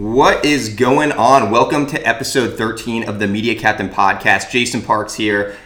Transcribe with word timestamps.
What 0.00 0.46
is 0.46 0.70
going 0.70 1.12
on? 1.12 1.50
Welcome 1.50 1.86
to 1.88 2.08
episode 2.08 2.56
13 2.56 3.06
of 3.06 3.18
the 3.18 3.28
Media 3.28 3.54
Captain 3.54 3.90
podcast. 3.90 4.50
Jason 4.50 4.80
Parks 4.80 5.12
here. 5.12 5.58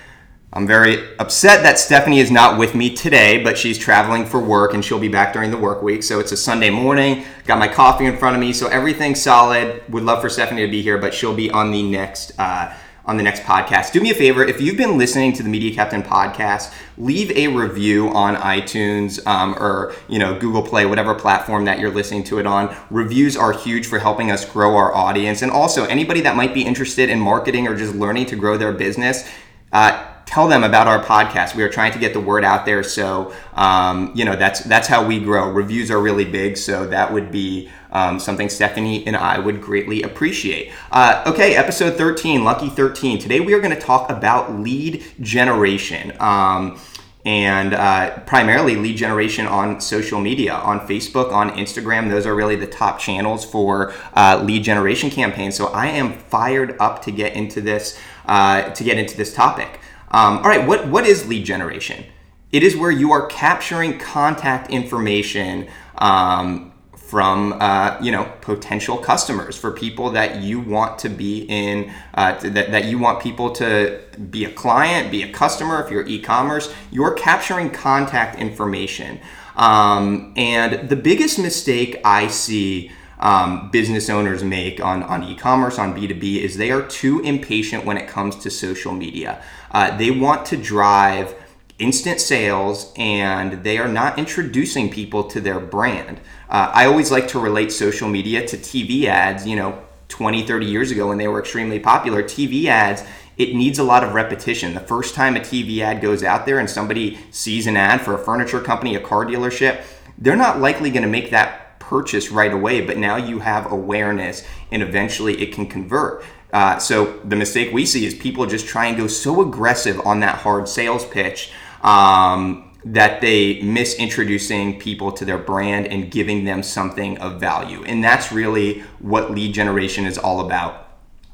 I'm 0.52 0.66
very 0.66 1.16
upset 1.18 1.62
that 1.62 1.78
Stephanie 1.78 2.18
is 2.18 2.32
not 2.32 2.58
with 2.58 2.74
me 2.74 2.96
today, 2.96 3.44
but 3.44 3.56
she's 3.56 3.78
traveling 3.78 4.26
for 4.26 4.40
work 4.40 4.74
and 4.74 4.84
she'll 4.84 4.98
be 4.98 5.06
back 5.06 5.34
during 5.34 5.52
the 5.52 5.56
work 5.56 5.84
week. 5.84 6.02
So 6.02 6.18
it's 6.18 6.32
a 6.32 6.36
Sunday 6.36 6.68
morning. 6.68 7.24
Got 7.44 7.60
my 7.60 7.68
coffee 7.68 8.06
in 8.06 8.16
front 8.16 8.34
of 8.34 8.40
me, 8.40 8.52
so 8.52 8.66
everything's 8.66 9.22
solid. 9.22 9.84
Would 9.88 10.02
love 10.02 10.20
for 10.20 10.28
Stephanie 10.28 10.66
to 10.66 10.70
be 10.70 10.82
here, 10.82 10.98
but 10.98 11.14
she'll 11.14 11.36
be 11.36 11.52
on 11.52 11.70
the 11.70 11.84
next 11.84 12.32
uh, 12.36 12.74
on 13.06 13.16
the 13.16 13.22
next 13.22 13.42
podcast. 13.42 13.92
Do 13.92 14.00
me 14.00 14.10
a 14.10 14.14
favor, 14.14 14.44
if 14.44 14.60
you've 14.60 14.76
been 14.76 14.96
listening 14.96 15.32
to 15.34 15.42
the 15.42 15.48
Media 15.48 15.74
Captain 15.74 16.02
podcast, 16.02 16.72
leave 16.96 17.30
a 17.32 17.48
review 17.48 18.08
on 18.08 18.36
iTunes 18.36 19.24
um, 19.26 19.54
or 19.54 19.94
you 20.08 20.18
know 20.18 20.38
Google 20.38 20.62
Play, 20.62 20.86
whatever 20.86 21.14
platform 21.14 21.64
that 21.66 21.78
you're 21.78 21.90
listening 21.90 22.24
to 22.24 22.38
it 22.38 22.46
on. 22.46 22.74
Reviews 22.90 23.36
are 23.36 23.52
huge 23.52 23.86
for 23.86 23.98
helping 23.98 24.30
us 24.30 24.44
grow 24.44 24.76
our 24.76 24.94
audience, 24.94 25.42
and 25.42 25.52
also 25.52 25.84
anybody 25.86 26.20
that 26.22 26.36
might 26.36 26.54
be 26.54 26.62
interested 26.62 27.10
in 27.10 27.20
marketing 27.20 27.68
or 27.68 27.76
just 27.76 27.94
learning 27.94 28.26
to 28.26 28.36
grow 28.36 28.56
their 28.56 28.72
business. 28.72 29.28
Uh, 29.72 30.13
tell 30.26 30.48
them 30.48 30.64
about 30.64 30.86
our 30.86 31.02
podcast. 31.02 31.54
We 31.54 31.62
are 31.62 31.68
trying 31.68 31.92
to 31.92 31.98
get 31.98 32.12
the 32.12 32.20
word 32.20 32.44
out 32.44 32.64
there, 32.66 32.82
so 32.82 33.34
um, 33.54 34.12
you 34.14 34.24
know 34.24 34.36
that's 34.36 34.60
that's 34.60 34.88
how 34.88 35.06
we 35.06 35.20
grow. 35.20 35.50
Reviews 35.50 35.90
are 35.90 36.00
really 36.00 36.24
big, 36.24 36.56
so 36.56 36.86
that 36.86 37.12
would 37.12 37.30
be 37.30 37.70
um, 37.92 38.18
something 38.18 38.48
Stephanie 38.48 39.06
and 39.06 39.16
I 39.16 39.38
would 39.38 39.60
greatly 39.62 40.02
appreciate. 40.02 40.72
Uh, 40.90 41.22
okay, 41.26 41.54
episode 41.54 41.96
13, 41.96 42.44
Lucky 42.44 42.68
13. 42.68 43.18
Today 43.18 43.40
we 43.40 43.54
are 43.54 43.60
going 43.60 43.74
to 43.74 43.80
talk 43.80 44.10
about 44.10 44.52
lead 44.54 45.04
generation. 45.20 46.12
Um, 46.20 46.78
and 47.26 47.72
uh, 47.72 48.18
primarily 48.26 48.76
lead 48.76 48.96
generation 48.98 49.46
on 49.46 49.80
social 49.80 50.20
media, 50.20 50.52
on 50.52 50.80
Facebook, 50.80 51.32
on 51.32 51.50
Instagram. 51.52 52.10
Those 52.10 52.26
are 52.26 52.34
really 52.34 52.56
the 52.56 52.66
top 52.66 52.98
channels 52.98 53.46
for 53.46 53.94
uh, 54.14 54.42
lead 54.44 54.62
generation 54.62 55.08
campaigns. 55.08 55.56
So 55.56 55.68
I 55.68 55.86
am 55.86 56.12
fired 56.12 56.76
up 56.78 57.00
to 57.02 57.10
get 57.10 57.34
into 57.34 57.62
this 57.62 57.98
uh, 58.26 58.70
to 58.70 58.84
get 58.84 58.98
into 58.98 59.16
this 59.16 59.32
topic. 59.32 59.80
Um, 60.14 60.36
all 60.38 60.44
right, 60.44 60.64
what 60.64 60.86
what 60.86 61.04
is 61.04 61.26
lead 61.26 61.44
generation? 61.44 62.04
It 62.52 62.62
is 62.62 62.76
where 62.76 62.92
you 62.92 63.10
are 63.10 63.26
capturing 63.26 63.98
contact 63.98 64.70
information 64.70 65.66
um, 65.98 66.72
from 66.94 67.54
uh, 67.54 67.98
you 68.00 68.12
know 68.12 68.32
potential 68.40 68.96
customers 68.96 69.58
for 69.58 69.72
people 69.72 70.10
that 70.10 70.40
you 70.40 70.60
want 70.60 71.00
to 71.00 71.08
be 71.08 71.46
in 71.48 71.92
uh, 72.14 72.38
that, 72.38 72.70
that 72.70 72.84
you 72.84 72.96
want 72.96 73.20
people 73.20 73.50
to 73.54 74.02
be 74.30 74.44
a 74.44 74.52
client 74.52 75.10
be 75.10 75.24
a 75.24 75.32
customer 75.32 75.82
if 75.84 75.90
you're 75.90 76.06
e-commerce 76.06 76.72
you're 76.92 77.14
capturing 77.14 77.68
contact 77.68 78.38
information 78.38 79.20
um, 79.56 80.32
and 80.36 80.88
the 80.88 80.96
biggest 80.96 81.38
mistake 81.38 82.00
i 82.04 82.26
see 82.28 82.90
um, 83.24 83.70
business 83.70 84.08
owners 84.08 84.44
make 84.44 84.80
on, 84.80 85.02
on 85.02 85.24
e-commerce 85.24 85.78
on 85.78 85.94
b2b 85.94 86.38
is 86.38 86.56
they 86.56 86.70
are 86.70 86.82
too 86.82 87.20
impatient 87.20 87.84
when 87.84 87.96
it 87.96 88.06
comes 88.06 88.36
to 88.36 88.50
social 88.50 88.92
media 88.92 89.42
uh, 89.72 89.96
they 89.96 90.10
want 90.12 90.46
to 90.46 90.56
drive 90.56 91.34
instant 91.80 92.20
sales 92.20 92.92
and 92.96 93.64
they 93.64 93.78
are 93.78 93.88
not 93.88 94.16
introducing 94.16 94.88
people 94.88 95.24
to 95.24 95.40
their 95.40 95.58
brand 95.58 96.20
uh, 96.54 96.70
I 96.72 96.86
always 96.86 97.10
like 97.10 97.26
to 97.28 97.40
relate 97.40 97.72
social 97.72 98.08
media 98.08 98.46
to 98.46 98.56
TV 98.56 99.06
ads, 99.06 99.44
you 99.44 99.56
know, 99.56 99.82
20, 100.06 100.46
30 100.46 100.66
years 100.66 100.92
ago 100.92 101.08
when 101.08 101.18
they 101.18 101.26
were 101.26 101.40
extremely 101.40 101.80
popular. 101.80 102.22
TV 102.22 102.66
ads, 102.66 103.02
it 103.36 103.56
needs 103.56 103.80
a 103.80 103.82
lot 103.82 104.04
of 104.04 104.14
repetition. 104.14 104.72
The 104.72 104.78
first 104.78 105.16
time 105.16 105.34
a 105.34 105.40
TV 105.40 105.80
ad 105.80 106.00
goes 106.00 106.22
out 106.22 106.46
there 106.46 106.60
and 106.60 106.70
somebody 106.70 107.18
sees 107.32 107.66
an 107.66 107.76
ad 107.76 108.02
for 108.02 108.14
a 108.14 108.18
furniture 108.18 108.60
company, 108.60 108.94
a 108.94 109.00
car 109.00 109.24
dealership, 109.24 109.82
they're 110.16 110.36
not 110.36 110.60
likely 110.60 110.90
going 110.90 111.02
to 111.02 111.08
make 111.08 111.30
that 111.30 111.63
purchase 111.88 112.30
right 112.30 112.52
away, 112.52 112.80
but 112.80 112.96
now 112.96 113.16
you 113.16 113.38
have 113.40 113.70
awareness 113.70 114.46
and 114.70 114.82
eventually 114.82 115.40
it 115.42 115.52
can 115.52 115.66
convert. 115.66 116.24
Uh, 116.52 116.78
so 116.78 117.18
the 117.24 117.36
mistake 117.36 117.72
we 117.72 117.84
see 117.84 118.06
is 118.06 118.14
people 118.14 118.46
just 118.46 118.66
try 118.66 118.86
and 118.86 118.96
go 118.96 119.06
so 119.06 119.42
aggressive 119.42 120.00
on 120.06 120.20
that 120.20 120.36
hard 120.38 120.68
sales 120.68 121.04
pitch. 121.06 121.52
Um, 121.82 122.70
that 122.84 123.20
they 123.20 123.62
miss 123.62 123.94
introducing 123.96 124.78
people 124.78 125.10
to 125.12 125.24
their 125.24 125.38
brand 125.38 125.86
and 125.86 126.10
giving 126.10 126.44
them 126.44 126.62
something 126.62 127.16
of 127.18 127.40
value. 127.40 127.82
And 127.84 128.04
that's 128.04 128.30
really 128.30 128.80
what 128.98 129.30
lead 129.30 129.54
generation 129.54 130.04
is 130.04 130.18
all 130.18 130.44
about. 130.44 130.86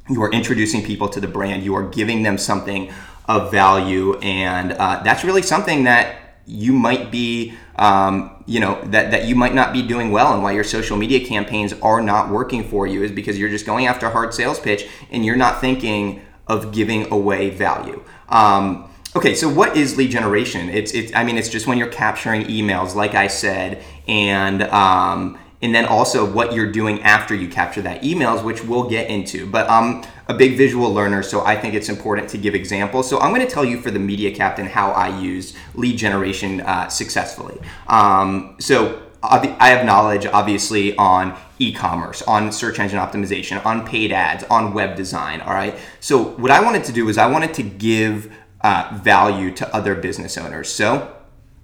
You 0.09 0.22
are 0.22 0.31
introducing 0.31 0.82
people 0.84 1.09
to 1.09 1.21
the 1.21 1.28
brand, 1.28 1.65
you 1.65 1.75
are 1.75 1.88
giving 1.88 2.22
them 2.22 2.38
something 2.38 2.93
of 3.28 3.50
value, 3.50 4.17
and 4.19 4.72
uh, 4.72 5.03
that's 5.05 5.25
really 5.25 5.43
something 5.43 5.84
that 5.84 6.17
you 6.47 6.72
might 6.72 7.11
be 7.11 7.55
um, 7.77 8.40
you 8.50 8.59
know 8.59 8.83
that, 8.87 9.12
that 9.12 9.27
you 9.27 9.37
might 9.37 9.55
not 9.55 9.72
be 9.72 9.81
doing 9.81 10.11
well 10.11 10.34
and 10.34 10.43
why 10.43 10.50
your 10.50 10.65
social 10.65 10.97
media 10.97 11.25
campaigns 11.25 11.72
are 11.75 12.00
not 12.00 12.28
working 12.28 12.65
for 12.65 12.84
you 12.87 13.05
is 13.05 13.12
because 13.12 13.38
you're 13.38 13.49
just 13.49 13.65
going 13.65 13.87
after 13.87 14.06
a 14.06 14.11
hard 14.11 14.34
sales 14.34 14.59
pitch 14.59 14.88
and 15.11 15.25
you're 15.25 15.37
not 15.37 15.61
thinking 15.61 16.21
of 16.49 16.72
giving 16.72 17.11
away 17.12 17.49
value 17.49 18.03
um, 18.28 18.91
Okay, 19.16 19.34
so 19.34 19.49
what 19.49 19.77
is 19.77 19.97
lead 19.97 20.12
generation? 20.12 20.69
It's, 20.69 20.93
it's 20.93 21.12
I 21.16 21.25
mean, 21.25 21.37
it's 21.37 21.49
just 21.49 21.66
when 21.66 21.78
you're 21.78 21.88
capturing 21.88 22.44
emails, 22.44 22.94
like 22.94 23.16
I 23.16 23.27
said, 23.27 23.83
and 24.06 24.62
um, 24.62 25.37
and 25.61 25.75
then 25.75 25.84
also 25.84 26.31
what 26.31 26.53
you're 26.55 26.71
doing 26.71 27.03
after 27.03 27.34
you 27.34 27.49
capture 27.49 27.82
that 27.82 28.03
emails, 28.03 28.44
which 28.44 28.62
we'll 28.62 28.88
get 28.88 29.11
into. 29.11 29.47
But 29.50 29.69
I'm 29.69 30.05
a 30.31 30.35
big 30.35 30.57
visual 30.57 30.95
learner, 30.95 31.25
so 31.25 31.45
I 31.45 31.57
think 31.57 31.75
it's 31.75 31.89
important 31.89 32.29
to 32.31 32.39
give 32.39 32.55
examples. 32.55 33.11
So 33.11 33.19
I'm 33.19 33.35
going 33.35 33.45
to 33.45 33.53
tell 33.53 33.65
you 33.65 33.81
for 33.81 33.91
the 33.91 33.99
Media 33.99 34.33
Captain 34.33 34.65
how 34.65 34.93
I 34.93 35.09
use 35.19 35.57
lead 35.75 35.99
generation 35.99 36.61
uh, 36.61 36.89
successfully. 36.89 37.59
Um, 37.89 38.55
so 38.61 39.03
I 39.25 39.71
have 39.71 39.85
knowledge, 39.85 40.27
obviously, 40.27 40.97
on 40.97 41.37
e-commerce, 41.59 42.23
on 42.23 42.53
search 42.53 42.79
engine 42.79 43.01
optimization, 43.01 43.65
on 43.67 43.85
paid 43.85 44.13
ads, 44.13 44.45
on 44.45 44.73
web 44.73 44.95
design. 44.95 45.41
All 45.41 45.53
right. 45.53 45.77
So 45.99 46.23
what 46.23 46.53
I 46.53 46.62
wanted 46.62 46.85
to 46.85 46.93
do 46.93 47.09
is 47.09 47.19
I 47.19 47.27
wanted 47.27 47.53
to 47.55 47.65
give 47.65 48.33
uh, 48.61 48.99
value 49.03 49.51
to 49.57 49.75
other 49.75 49.97
business 49.97 50.39
owners. 50.39 50.73
So, 50.73 51.12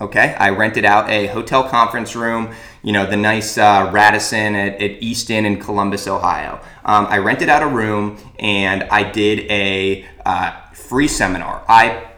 okay, 0.01 0.35
I 0.39 0.51
rented 0.51 0.85
out 0.85 1.09
a 1.09 1.27
hotel 1.29 1.69
conference 1.69 2.15
room, 2.15 2.55
you 2.83 2.93
know, 2.93 3.07
the 3.07 3.17
nice 3.17 3.57
uh, 3.57 3.91
Radisson 3.93 4.55
at, 4.55 4.81
at 4.81 5.03
Easton 5.03 5.47
in 5.47 5.59
Columbus, 5.59 6.07
Ohio. 6.07 6.61
Um, 6.85 7.07
I 7.07 7.19
rented 7.19 7.49
out 7.49 7.63
a 7.63 7.67
room 7.67 8.19
and 8.39 8.85
I 8.85 9.11
did 9.11 9.51
a 9.51 10.05
uh, 10.25 10.53
free 10.73 11.09
seminar. 11.09 11.65
I 11.69 12.11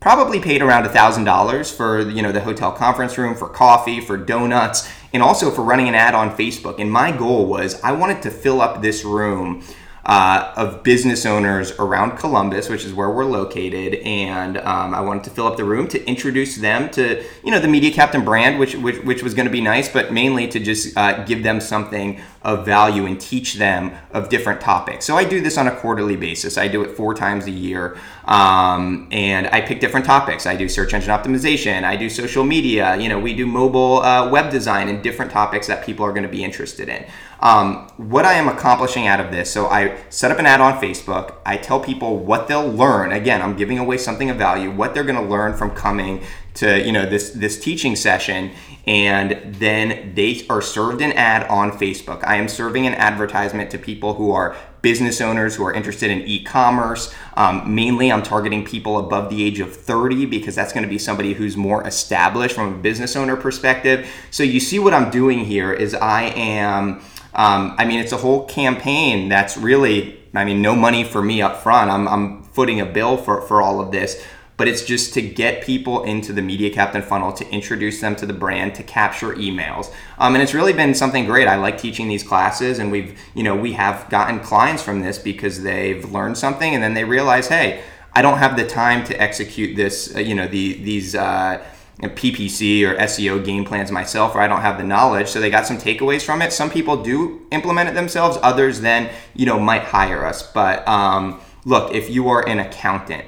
probably 0.00 0.38
paid 0.38 0.62
around 0.62 0.84
a 0.84 0.88
thousand 0.88 1.24
dollars 1.24 1.70
for 1.70 2.08
you 2.10 2.22
know 2.22 2.30
the 2.30 2.40
hotel 2.40 2.70
conference 2.70 3.18
room 3.18 3.34
for 3.34 3.48
coffee 3.48 4.00
for 4.00 4.16
donuts 4.16 4.88
and 5.12 5.22
also 5.22 5.50
for 5.50 5.62
running 5.62 5.88
an 5.88 5.96
ad 5.96 6.14
on 6.14 6.30
facebook 6.36 6.78
and 6.78 6.92
my 6.92 7.10
goal 7.10 7.46
was 7.46 7.82
i 7.82 7.90
wanted 7.90 8.22
to 8.22 8.30
fill 8.30 8.60
up 8.60 8.82
this 8.82 9.04
room 9.04 9.64
uh, 10.06 10.52
of 10.56 10.84
business 10.84 11.26
owners 11.26 11.72
around 11.80 12.16
Columbus, 12.16 12.68
which 12.68 12.84
is 12.84 12.94
where 12.94 13.10
we're 13.10 13.24
located, 13.24 13.94
and 14.04 14.56
um, 14.58 14.94
I 14.94 15.00
wanted 15.00 15.24
to 15.24 15.30
fill 15.30 15.48
up 15.48 15.56
the 15.56 15.64
room 15.64 15.88
to 15.88 16.04
introduce 16.06 16.56
them 16.56 16.88
to 16.90 17.24
you 17.42 17.50
know 17.50 17.58
the 17.58 17.66
Media 17.66 17.90
Captain 17.90 18.24
brand, 18.24 18.60
which 18.60 18.76
which, 18.76 19.02
which 19.02 19.24
was 19.24 19.34
going 19.34 19.46
to 19.46 19.52
be 19.52 19.60
nice, 19.60 19.88
but 19.88 20.12
mainly 20.12 20.46
to 20.46 20.60
just 20.60 20.96
uh, 20.96 21.24
give 21.24 21.42
them 21.42 21.60
something 21.60 22.20
of 22.42 22.64
value 22.64 23.04
and 23.04 23.20
teach 23.20 23.54
them 23.54 23.92
of 24.12 24.28
different 24.28 24.60
topics. 24.60 25.04
So 25.04 25.16
I 25.16 25.24
do 25.24 25.40
this 25.40 25.58
on 25.58 25.66
a 25.66 25.74
quarterly 25.74 26.14
basis. 26.14 26.56
I 26.56 26.68
do 26.68 26.82
it 26.82 26.96
four 26.96 27.12
times 27.12 27.46
a 27.46 27.50
year, 27.50 27.98
um, 28.26 29.08
and 29.10 29.48
I 29.48 29.60
pick 29.60 29.80
different 29.80 30.06
topics. 30.06 30.46
I 30.46 30.54
do 30.54 30.68
search 30.68 30.94
engine 30.94 31.10
optimization. 31.10 31.82
I 31.82 31.96
do 31.96 32.08
social 32.08 32.44
media. 32.44 32.96
You 32.96 33.08
know, 33.08 33.18
we 33.18 33.34
do 33.34 33.44
mobile 33.44 34.02
uh, 34.02 34.30
web 34.30 34.52
design 34.52 34.88
and 34.88 35.02
different 35.02 35.32
topics 35.32 35.66
that 35.66 35.84
people 35.84 36.06
are 36.06 36.12
going 36.12 36.22
to 36.22 36.28
be 36.28 36.44
interested 36.44 36.88
in. 36.88 37.04
Um, 37.40 37.88
what 37.96 38.24
I 38.24 38.34
am 38.34 38.48
accomplishing 38.48 39.06
out 39.06 39.20
of 39.20 39.30
this, 39.30 39.52
so 39.52 39.66
I 39.66 40.00
set 40.08 40.30
up 40.30 40.38
an 40.38 40.46
ad 40.46 40.60
on 40.60 40.80
Facebook. 40.80 41.34
I 41.44 41.56
tell 41.56 41.80
people 41.80 42.18
what 42.18 42.48
they'll 42.48 42.70
learn. 42.70 43.12
Again, 43.12 43.42
I'm 43.42 43.56
giving 43.56 43.78
away 43.78 43.98
something 43.98 44.30
of 44.30 44.36
value, 44.38 44.70
what 44.70 44.94
they're 44.94 45.04
going 45.04 45.22
to 45.22 45.28
learn 45.28 45.56
from 45.56 45.70
coming 45.70 46.22
to 46.54 46.82
you 46.84 46.92
know 46.92 47.04
this 47.04 47.30
this 47.30 47.60
teaching 47.60 47.94
session, 47.94 48.52
and 48.86 49.54
then 49.54 50.14
they 50.14 50.46
are 50.48 50.62
served 50.62 51.02
an 51.02 51.12
ad 51.12 51.46
on 51.48 51.72
Facebook. 51.72 52.24
I 52.24 52.36
am 52.36 52.48
serving 52.48 52.86
an 52.86 52.94
advertisement 52.94 53.70
to 53.72 53.78
people 53.78 54.14
who 54.14 54.32
are 54.32 54.56
business 54.86 55.20
owners 55.20 55.56
who 55.56 55.64
are 55.64 55.72
interested 55.72 56.12
in 56.12 56.22
e-commerce. 56.22 57.12
Um, 57.36 57.74
mainly, 57.74 58.12
I'm 58.12 58.22
targeting 58.22 58.64
people 58.64 58.98
above 58.98 59.30
the 59.30 59.42
age 59.42 59.58
of 59.58 59.74
30 59.74 60.26
because 60.26 60.54
that's 60.54 60.72
going 60.72 60.84
to 60.84 60.88
be 60.88 60.96
somebody 60.98 61.32
who's 61.32 61.56
more 61.56 61.84
established 61.84 62.54
from 62.54 62.72
a 62.72 62.76
business 62.78 63.16
owner 63.16 63.36
perspective. 63.36 64.08
So 64.30 64.44
you 64.44 64.60
see 64.60 64.78
what 64.78 64.94
I'm 64.94 65.10
doing 65.10 65.44
here 65.44 65.72
is 65.72 65.92
I 65.92 66.26
am 66.36 67.00
um, 67.36 67.74
I 67.76 67.84
mean, 67.84 68.00
it's 68.00 68.12
a 68.12 68.16
whole 68.16 68.46
campaign 68.46 69.28
that's 69.28 69.58
really, 69.58 70.18
I 70.34 70.44
mean, 70.46 70.62
no 70.62 70.74
money 70.74 71.04
for 71.04 71.22
me 71.22 71.42
up 71.42 71.62
front. 71.62 71.90
I'm, 71.90 72.08
I'm 72.08 72.42
footing 72.44 72.80
a 72.80 72.86
bill 72.86 73.18
for, 73.18 73.42
for 73.42 73.60
all 73.60 73.78
of 73.78 73.92
this, 73.92 74.24
but 74.56 74.66
it's 74.68 74.82
just 74.82 75.12
to 75.14 75.20
get 75.20 75.62
people 75.62 76.02
into 76.04 76.32
the 76.32 76.40
Media 76.40 76.70
Captain 76.70 77.02
funnel, 77.02 77.34
to 77.34 77.46
introduce 77.50 78.00
them 78.00 78.16
to 78.16 78.24
the 78.24 78.32
brand, 78.32 78.74
to 78.76 78.82
capture 78.82 79.34
emails. 79.34 79.92
Um, 80.18 80.34
and 80.34 80.42
it's 80.42 80.54
really 80.54 80.72
been 80.72 80.94
something 80.94 81.26
great. 81.26 81.46
I 81.46 81.56
like 81.56 81.76
teaching 81.76 82.08
these 82.08 82.22
classes, 82.22 82.78
and 82.78 82.90
we've, 82.90 83.20
you 83.34 83.42
know, 83.42 83.54
we 83.54 83.74
have 83.74 84.08
gotten 84.08 84.40
clients 84.40 84.82
from 84.82 85.00
this 85.00 85.18
because 85.18 85.62
they've 85.62 86.10
learned 86.10 86.38
something 86.38 86.74
and 86.74 86.82
then 86.82 86.94
they 86.94 87.04
realize, 87.04 87.48
hey, 87.48 87.82
I 88.14 88.22
don't 88.22 88.38
have 88.38 88.56
the 88.56 88.66
time 88.66 89.04
to 89.04 89.20
execute 89.20 89.76
this, 89.76 90.16
uh, 90.16 90.20
you 90.20 90.34
know, 90.34 90.48
the, 90.48 90.82
these, 90.82 91.14
uh, 91.14 91.62
PPC 92.02 92.82
or 92.86 92.94
SEO 92.96 93.42
game 93.44 93.64
plans 93.64 93.90
myself, 93.90 94.34
or 94.34 94.40
I 94.40 94.48
don't 94.48 94.60
have 94.60 94.78
the 94.78 94.84
knowledge. 94.84 95.28
So 95.28 95.40
they 95.40 95.50
got 95.50 95.66
some 95.66 95.78
takeaways 95.78 96.22
from 96.22 96.42
it. 96.42 96.52
Some 96.52 96.70
people 96.70 97.02
do 97.02 97.46
implement 97.50 97.88
it 97.88 97.94
themselves. 97.94 98.38
Others 98.42 98.82
then, 98.82 99.10
you 99.34 99.46
know, 99.46 99.58
might 99.58 99.82
hire 99.82 100.24
us. 100.24 100.42
But 100.42 100.86
um, 100.86 101.40
look, 101.64 101.94
if 101.94 102.10
you 102.10 102.28
are 102.28 102.46
an 102.46 102.58
accountant, 102.58 103.24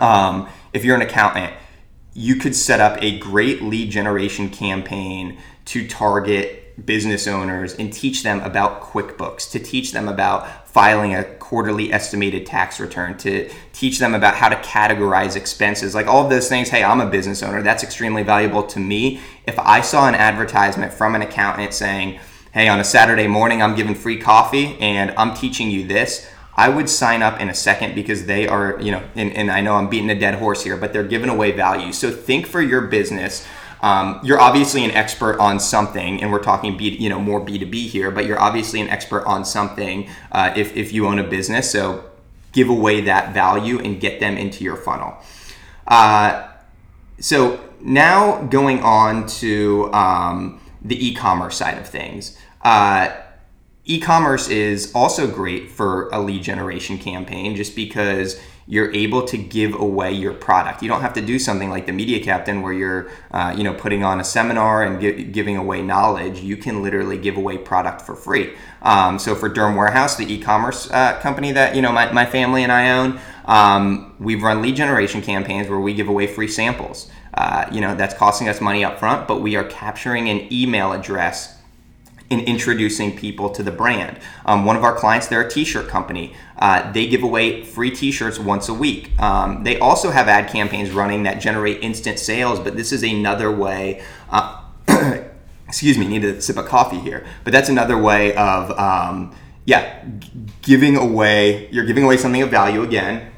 um, 0.00 0.48
if 0.72 0.84
you're 0.84 0.96
an 0.96 1.02
accountant, 1.02 1.52
you 2.14 2.36
could 2.36 2.54
set 2.54 2.80
up 2.80 3.02
a 3.02 3.18
great 3.18 3.62
lead 3.62 3.90
generation 3.90 4.48
campaign 4.48 5.38
to 5.66 5.86
target 5.86 6.86
business 6.86 7.26
owners 7.26 7.74
and 7.74 7.92
teach 7.92 8.22
them 8.22 8.40
about 8.40 8.82
QuickBooks, 8.82 9.50
to 9.50 9.58
teach 9.58 9.92
them 9.92 10.08
about 10.08 10.61
filing 10.72 11.14
a 11.14 11.22
quarterly 11.22 11.92
estimated 11.92 12.46
tax 12.46 12.80
return, 12.80 13.16
to 13.18 13.50
teach 13.72 13.98
them 13.98 14.14
about 14.14 14.34
how 14.34 14.48
to 14.48 14.56
categorize 14.56 15.36
expenses, 15.36 15.94
like 15.94 16.06
all 16.06 16.24
of 16.24 16.30
those 16.30 16.48
things. 16.48 16.70
Hey, 16.70 16.82
I'm 16.82 17.00
a 17.00 17.10
business 17.10 17.42
owner. 17.42 17.62
That's 17.62 17.82
extremely 17.82 18.22
valuable 18.22 18.62
to 18.64 18.80
me. 18.80 19.20
If 19.46 19.58
I 19.58 19.82
saw 19.82 20.08
an 20.08 20.14
advertisement 20.14 20.92
from 20.92 21.14
an 21.14 21.22
accountant 21.22 21.74
saying, 21.74 22.20
hey, 22.52 22.68
on 22.68 22.80
a 22.80 22.84
Saturday 22.84 23.26
morning, 23.26 23.62
I'm 23.62 23.74
giving 23.74 23.94
free 23.94 24.18
coffee 24.18 24.78
and 24.80 25.10
I'm 25.18 25.34
teaching 25.34 25.70
you 25.70 25.86
this. 25.86 26.26
I 26.54 26.68
would 26.68 26.88
sign 26.88 27.22
up 27.22 27.40
in 27.40 27.48
a 27.48 27.54
second 27.54 27.94
because 27.94 28.26
they 28.26 28.46
are, 28.46 28.78
you 28.80 28.92
know, 28.92 29.02
and, 29.14 29.32
and 29.32 29.50
I 29.50 29.62
know 29.62 29.74
I'm 29.74 29.88
beating 29.88 30.10
a 30.10 30.18
dead 30.18 30.34
horse 30.34 30.62
here, 30.62 30.76
but 30.76 30.92
they're 30.92 31.02
giving 31.02 31.30
away 31.30 31.52
value. 31.52 31.92
So 31.92 32.10
think 32.10 32.46
for 32.46 32.60
your 32.60 32.82
business 32.82 33.46
um, 33.82 34.20
you're 34.22 34.40
obviously 34.40 34.84
an 34.84 34.92
expert 34.92 35.38
on 35.38 35.58
something, 35.58 36.22
and 36.22 36.30
we're 36.30 36.42
talking 36.42 36.76
B, 36.76 36.90
you 36.90 37.08
know 37.08 37.20
more 37.20 37.44
B2B 37.44 37.88
here, 37.88 38.10
but 38.10 38.26
you're 38.26 38.40
obviously 38.40 38.80
an 38.80 38.88
expert 38.88 39.24
on 39.26 39.44
something 39.44 40.08
uh, 40.30 40.52
if, 40.56 40.76
if 40.76 40.92
you 40.92 41.06
own 41.06 41.18
a 41.18 41.24
business. 41.24 41.70
So 41.70 42.04
give 42.52 42.68
away 42.68 43.00
that 43.02 43.34
value 43.34 43.80
and 43.80 44.00
get 44.00 44.20
them 44.20 44.36
into 44.36 44.62
your 44.62 44.76
funnel. 44.76 45.16
Uh, 45.86 46.48
so 47.18 47.60
now 47.80 48.42
going 48.44 48.80
on 48.82 49.26
to 49.26 49.92
um, 49.92 50.60
the 50.80 51.08
e-commerce 51.08 51.56
side 51.56 51.78
of 51.78 51.88
things. 51.88 52.38
Uh, 52.62 53.14
e-commerce 53.84 54.48
is 54.48 54.92
also 54.94 55.26
great 55.26 55.70
for 55.70 56.08
a 56.10 56.20
lead 56.20 56.42
generation 56.42 56.98
campaign 56.98 57.56
just 57.56 57.74
because 57.74 58.40
you're 58.72 58.90
able 58.94 59.22
to 59.22 59.36
give 59.36 59.74
away 59.74 60.10
your 60.10 60.32
product. 60.32 60.82
You 60.82 60.88
don't 60.88 61.02
have 61.02 61.12
to 61.12 61.20
do 61.20 61.38
something 61.38 61.68
like 61.68 61.84
the 61.84 61.92
Media 61.92 62.24
Captain 62.24 62.62
where 62.62 62.72
you're, 62.72 63.10
uh, 63.30 63.54
you 63.54 63.64
know, 63.64 63.74
putting 63.74 64.02
on 64.02 64.18
a 64.18 64.24
seminar 64.24 64.82
and 64.82 64.98
gi- 64.98 65.24
giving 65.24 65.58
away 65.58 65.82
knowledge. 65.82 66.40
You 66.40 66.56
can 66.56 66.82
literally 66.82 67.18
give 67.18 67.36
away 67.36 67.58
product 67.58 68.00
for 68.00 68.16
free. 68.16 68.54
Um, 68.80 69.18
so 69.18 69.34
for 69.34 69.50
Derm 69.50 69.76
Warehouse, 69.76 70.16
the 70.16 70.24
e-commerce 70.32 70.90
uh, 70.90 71.20
company 71.20 71.52
that 71.52 71.76
you 71.76 71.82
know 71.82 71.92
my, 71.92 72.10
my 72.12 72.24
family 72.24 72.62
and 72.62 72.72
I 72.72 72.92
own, 72.92 73.20
um, 73.44 74.14
we've 74.18 74.42
run 74.42 74.62
lead 74.62 74.76
generation 74.76 75.20
campaigns 75.20 75.68
where 75.68 75.78
we 75.78 75.92
give 75.92 76.08
away 76.08 76.26
free 76.26 76.48
samples. 76.48 77.10
Uh, 77.34 77.66
you 77.70 77.82
know 77.82 77.94
that's 77.94 78.14
costing 78.14 78.48
us 78.48 78.62
money 78.62 78.86
up 78.86 78.98
front, 78.98 79.28
but 79.28 79.42
we 79.42 79.54
are 79.54 79.64
capturing 79.64 80.30
an 80.30 80.50
email 80.50 80.92
address 80.92 81.58
in 82.32 82.40
introducing 82.40 83.14
people 83.14 83.50
to 83.50 83.62
the 83.62 83.70
brand. 83.70 84.18
Um, 84.46 84.64
one 84.64 84.74
of 84.74 84.84
our 84.84 84.94
clients, 84.94 85.26
they're 85.26 85.42
a 85.42 85.50
t-shirt 85.50 85.86
company. 85.86 86.34
Uh, 86.58 86.90
they 86.92 87.06
give 87.06 87.22
away 87.22 87.62
free 87.62 87.90
t-shirts 87.90 88.38
once 88.38 88.70
a 88.70 88.74
week. 88.74 89.20
Um, 89.20 89.64
they 89.64 89.78
also 89.78 90.10
have 90.10 90.28
ad 90.28 90.50
campaigns 90.50 90.90
running 90.92 91.24
that 91.24 91.40
generate 91.40 91.82
instant 91.82 92.18
sales, 92.18 92.58
but 92.58 92.74
this 92.74 92.90
is 92.90 93.04
another 93.04 93.54
way. 93.54 94.02
Uh, 94.30 94.62
excuse 95.68 95.98
me, 95.98 96.08
need 96.08 96.24
a 96.24 96.40
sip 96.40 96.56
of 96.56 96.64
coffee 96.64 96.98
here. 96.98 97.26
But 97.44 97.52
that's 97.52 97.68
another 97.68 97.98
way 97.98 98.34
of, 98.34 98.70
um, 98.78 99.36
yeah, 99.66 100.02
giving 100.62 100.96
away. 100.96 101.68
You're 101.70 101.84
giving 101.84 102.02
away 102.02 102.16
something 102.16 102.40
of 102.40 102.50
value 102.50 102.82
again. 102.82 103.30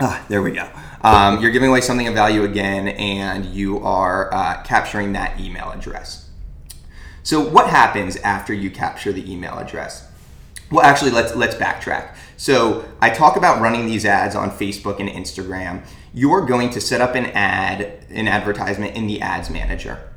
Ah, 0.00 0.24
there 0.28 0.42
we 0.42 0.50
go. 0.50 0.68
Um, 1.02 1.40
you're 1.40 1.52
giving 1.52 1.70
away 1.70 1.80
something 1.80 2.08
of 2.08 2.14
value 2.14 2.42
again, 2.42 2.88
and 2.88 3.46
you 3.46 3.78
are 3.84 4.34
uh, 4.34 4.62
capturing 4.64 5.12
that 5.12 5.40
email 5.40 5.70
address. 5.70 6.25
So 7.26 7.40
what 7.40 7.68
happens 7.68 8.14
after 8.18 8.54
you 8.54 8.70
capture 8.70 9.12
the 9.12 9.32
email 9.32 9.58
address? 9.58 10.06
Well, 10.70 10.86
actually, 10.86 11.10
let's 11.10 11.34
let's 11.34 11.56
backtrack. 11.56 12.14
So 12.36 12.84
I 13.00 13.10
talk 13.10 13.36
about 13.36 13.60
running 13.60 13.86
these 13.86 14.04
ads 14.04 14.36
on 14.36 14.52
Facebook 14.52 15.00
and 15.00 15.08
Instagram. 15.08 15.84
You're 16.14 16.46
going 16.46 16.70
to 16.70 16.80
set 16.80 17.00
up 17.00 17.16
an 17.16 17.26
ad, 17.26 18.06
an 18.10 18.28
advertisement 18.28 18.94
in 18.94 19.08
the 19.08 19.20
Ads 19.20 19.50
Manager. 19.50 20.08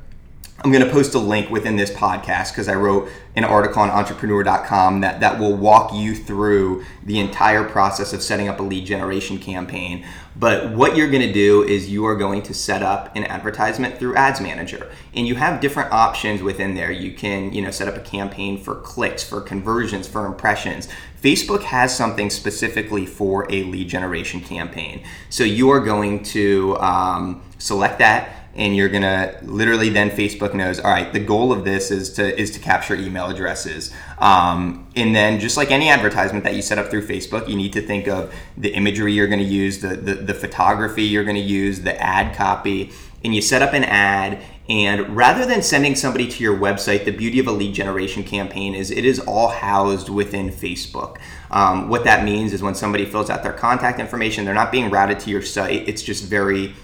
I'm 0.62 0.74
going 0.74 0.84
to 0.84 0.92
post 0.92 1.16
a 1.16 1.20
link 1.20 1.50
within 1.50 1.78
this 1.78 1.90
podcast 1.90 2.52
because 2.52 2.68
I 2.68 2.76
wrote 2.76 3.10
an 3.36 3.46
article 3.46 3.82
on 3.82 3.90
entrepreneur.com 3.90 5.00
that, 5.02 5.22
that 5.22 5.40
will 5.40 5.56
walk 5.56 5.94
you 5.94 6.14
through 6.14 6.84
the 7.04 7.20
entire 7.20 7.64
process 7.64 8.12
of 8.12 8.22
setting 8.22 8.50
up 8.50 8.60
a 8.60 8.64
lead 8.64 8.86
generation 8.86 9.40
campaign. 9.40 10.06
But 10.36 10.72
what 10.72 10.98
you're 10.98 11.10
going 11.10 11.26
to 11.26 11.32
do 11.32 11.64
is 11.64 11.90
you 11.90 12.06
are 12.06 12.16
going 12.16 12.42
to 12.44 12.54
set 12.54 12.84
up 12.84 13.16
an 13.16 13.24
advertisement 13.24 13.98
through 13.98 14.16
Ads 14.16 14.42
Manager. 14.42 14.92
And 15.14 15.26
you 15.26 15.36
have 15.36 15.62
different 15.62 15.94
options 15.94 16.42
within 16.42 16.76
there. 16.76 16.92
You 16.92 17.14
can, 17.14 17.54
you 17.54 17.62
know, 17.62 17.72
set 17.72 17.88
up 17.88 17.96
a 17.96 18.02
campaign 18.02 18.62
for 18.62 18.76
clicks, 18.76 19.24
for 19.24 19.40
conversions, 19.40 20.10
for 20.10 20.26
impressions. 20.26 20.90
Facebook 21.22 21.64
has 21.64 21.96
something 21.96 22.30
specifically 22.30 23.06
for 23.06 23.50
a 23.50 23.64
lead 23.64 23.88
generation 23.88 24.42
campaign. 24.42 25.04
So 25.30 25.46
you 25.46 25.70
are 25.70 25.80
going 25.80 26.24
to 26.24 26.78
um, 26.80 27.42
select 27.60 28.00
that 28.00 28.39
and 28.60 28.76
you're 28.76 28.90
gonna 28.90 29.36
literally 29.42 29.90
then 29.90 30.10
Facebook 30.12 30.54
knows 30.54 30.80
all 30.80 30.92
right 30.92 31.12
the 31.14 31.20
goal 31.20 31.52
of 31.52 31.64
this 31.64 31.90
is 31.90 32.14
to 32.14 32.40
is 32.40 32.52
to 32.52 32.60
capture 32.60 32.96
email 32.96 33.28
addresses 33.28 33.92
um, 34.20 34.88
and 34.96 35.16
then 35.16 35.40
just 35.40 35.58
like 35.58 35.72
any 35.72 35.90
advertisement 35.90 36.44
that 36.44 36.56
you 36.56 36.62
set 36.62 36.78
up 36.78 36.90
through 36.90 37.08
Facebook 37.08 37.48
you 37.48 37.56
need 37.56 37.74
to 37.74 37.82
think 37.82 38.08
of 38.08 38.34
the 38.58 38.70
imagery 38.74 39.14
you're 39.14 39.28
to 39.40 39.46
use 39.46 39.80
the, 39.80 39.96
the 39.96 40.16
the 40.16 40.34
photography 40.34 41.04
you're 41.04 41.24
to 41.36 41.42
use 41.42 41.82
the 41.82 42.00
ad 42.02 42.36
copy 42.36 42.92
and 43.24 43.34
you 43.34 43.42
set 43.42 43.62
up 43.62 43.74
an 43.74 43.84
ad 43.84 44.42
and 44.70 45.16
rather 45.16 45.48
than 45.48 45.64
sending 45.64 45.96
somebody 45.96 46.28
to 46.28 46.44
your 46.44 46.56
website, 46.56 47.06
the 47.06 47.12
beauty 47.12 47.40
of 47.40 47.48
a 47.48 47.52
lead 47.52 47.74
generation 47.74 48.24
campaign 48.24 48.76
is 48.76 48.92
it 48.92 49.04
is 49.04 49.20
all 49.20 49.48
housed 49.48 50.10
within 50.10 50.52
Facebook. 50.52 51.18
Um, 51.50 51.90
what 51.90 52.04
that 52.04 52.24
means 52.24 52.54
is 52.54 52.62
when 52.62 52.76
somebody 52.76 53.06
fills 53.06 53.32
out 53.32 53.42
their 53.42 53.54
contact 53.54 54.00
information, 54.00 54.46
they're 54.46 54.54
not 54.54 54.72
being 54.72 54.92
routed 54.92 55.20
to 55.22 55.32
your 55.32 55.42
site. 55.42 55.90
It's 55.90 56.04
just 56.04 56.26
very 56.26 56.76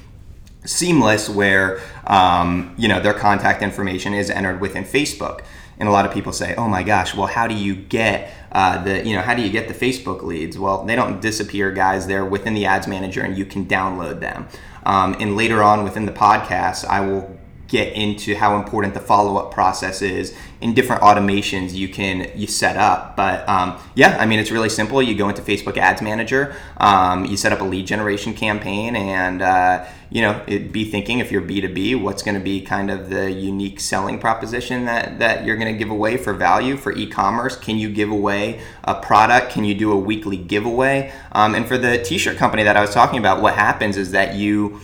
seamless 0.65 1.29
where 1.29 1.79
um, 2.07 2.73
you 2.77 2.87
know 2.87 2.99
their 2.99 3.13
contact 3.13 3.61
information 3.61 4.13
is 4.13 4.29
entered 4.29 4.61
within 4.61 4.83
Facebook. 4.83 5.41
And 5.77 5.89
a 5.89 5.91
lot 5.91 6.05
of 6.05 6.13
people 6.13 6.31
say, 6.31 6.55
"Oh 6.55 6.67
my 6.67 6.83
gosh, 6.83 7.15
well, 7.15 7.27
how 7.27 7.47
do 7.47 7.53
you 7.53 7.75
get 7.75 8.31
uh, 8.51 8.81
the 8.83 9.05
you 9.05 9.15
know 9.15 9.21
how 9.21 9.33
do 9.33 9.41
you 9.41 9.49
get 9.49 9.67
the 9.67 9.73
Facebook 9.73 10.23
leads?" 10.23 10.57
Well, 10.57 10.85
they 10.85 10.95
don't 10.95 11.21
disappear, 11.21 11.71
guys. 11.71 12.07
They're 12.07 12.25
within 12.25 12.53
the 12.53 12.65
Ads 12.65 12.87
Manager, 12.87 13.21
and 13.21 13.37
you 13.37 13.45
can 13.45 13.65
download 13.65 14.21
them. 14.21 14.47
Um, 14.85 15.15
and 15.19 15.35
later 15.35 15.63
on 15.63 15.83
within 15.83 16.05
the 16.05 16.11
podcast, 16.11 16.85
I 16.85 17.01
will 17.01 17.37
get 17.75 17.93
into 17.93 18.35
how 18.35 18.55
important 18.55 18.93
the 18.93 19.01
follow-up 19.01 19.51
process 19.51 20.01
is 20.01 20.33
in 20.61 20.73
different 20.73 21.01
automations 21.01 21.73
you 21.73 21.89
can 21.89 22.31
you 22.33 22.47
set 22.47 22.77
up. 22.77 23.17
But 23.17 23.47
um, 23.49 23.77
yeah 23.95 24.17
i 24.21 24.25
mean 24.25 24.39
it's 24.39 24.51
really 24.51 24.69
simple. 24.69 25.01
You 25.03 25.13
go 25.15 25.27
into 25.27 25.41
facebook 25.41 25.77
ads 25.77 26.01
manager 26.01 26.55
um, 26.77 27.25
you 27.25 27.35
set 27.35 27.51
up 27.51 27.59
a 27.59 27.65
lead 27.65 27.85
generation 27.85 28.33
campaign 28.33 28.95
and 28.95 29.41
uh, 29.41 29.85
you 30.09 30.21
know 30.21 30.41
it, 30.47 30.71
be 30.71 30.89
thinking 30.89 31.19
if 31.19 31.31
you're 31.31 31.41
b2b 31.41 32.01
what's 32.01 32.23
going 32.23 32.37
to 32.41 32.45
be 32.53 32.61
kind 32.61 32.89
of 32.89 33.09
the 33.09 33.29
unique 33.29 33.81
selling 33.81 34.19
proposition 34.19 34.85
that 34.85 35.19
that 35.19 35.45
you're 35.45 35.57
going 35.57 35.73
to 35.73 35.77
give 35.77 35.89
away 35.89 36.15
for 36.15 36.33
value 36.33 36.77
for 36.77 36.93
e-commerce? 36.93 37.57
Can 37.57 37.77
you 37.77 37.89
give 37.89 38.09
away 38.09 38.61
a 38.85 38.95
product? 38.95 39.51
Can 39.51 39.65
you 39.65 39.75
do 39.75 39.91
a 39.91 39.99
weekly 40.09 40.37
giveaway? 40.37 41.11
Um, 41.33 41.55
and 41.55 41.67
for 41.67 41.77
the 41.77 41.93
t-shirt 42.09 42.37
company 42.37 42.63
that 42.63 42.77
i 42.77 42.81
was 42.87 42.93
talking 43.01 43.19
about 43.19 43.41
what 43.41 43.53
happens 43.55 43.97
is 43.97 44.11
that 44.11 44.35
you 44.35 44.79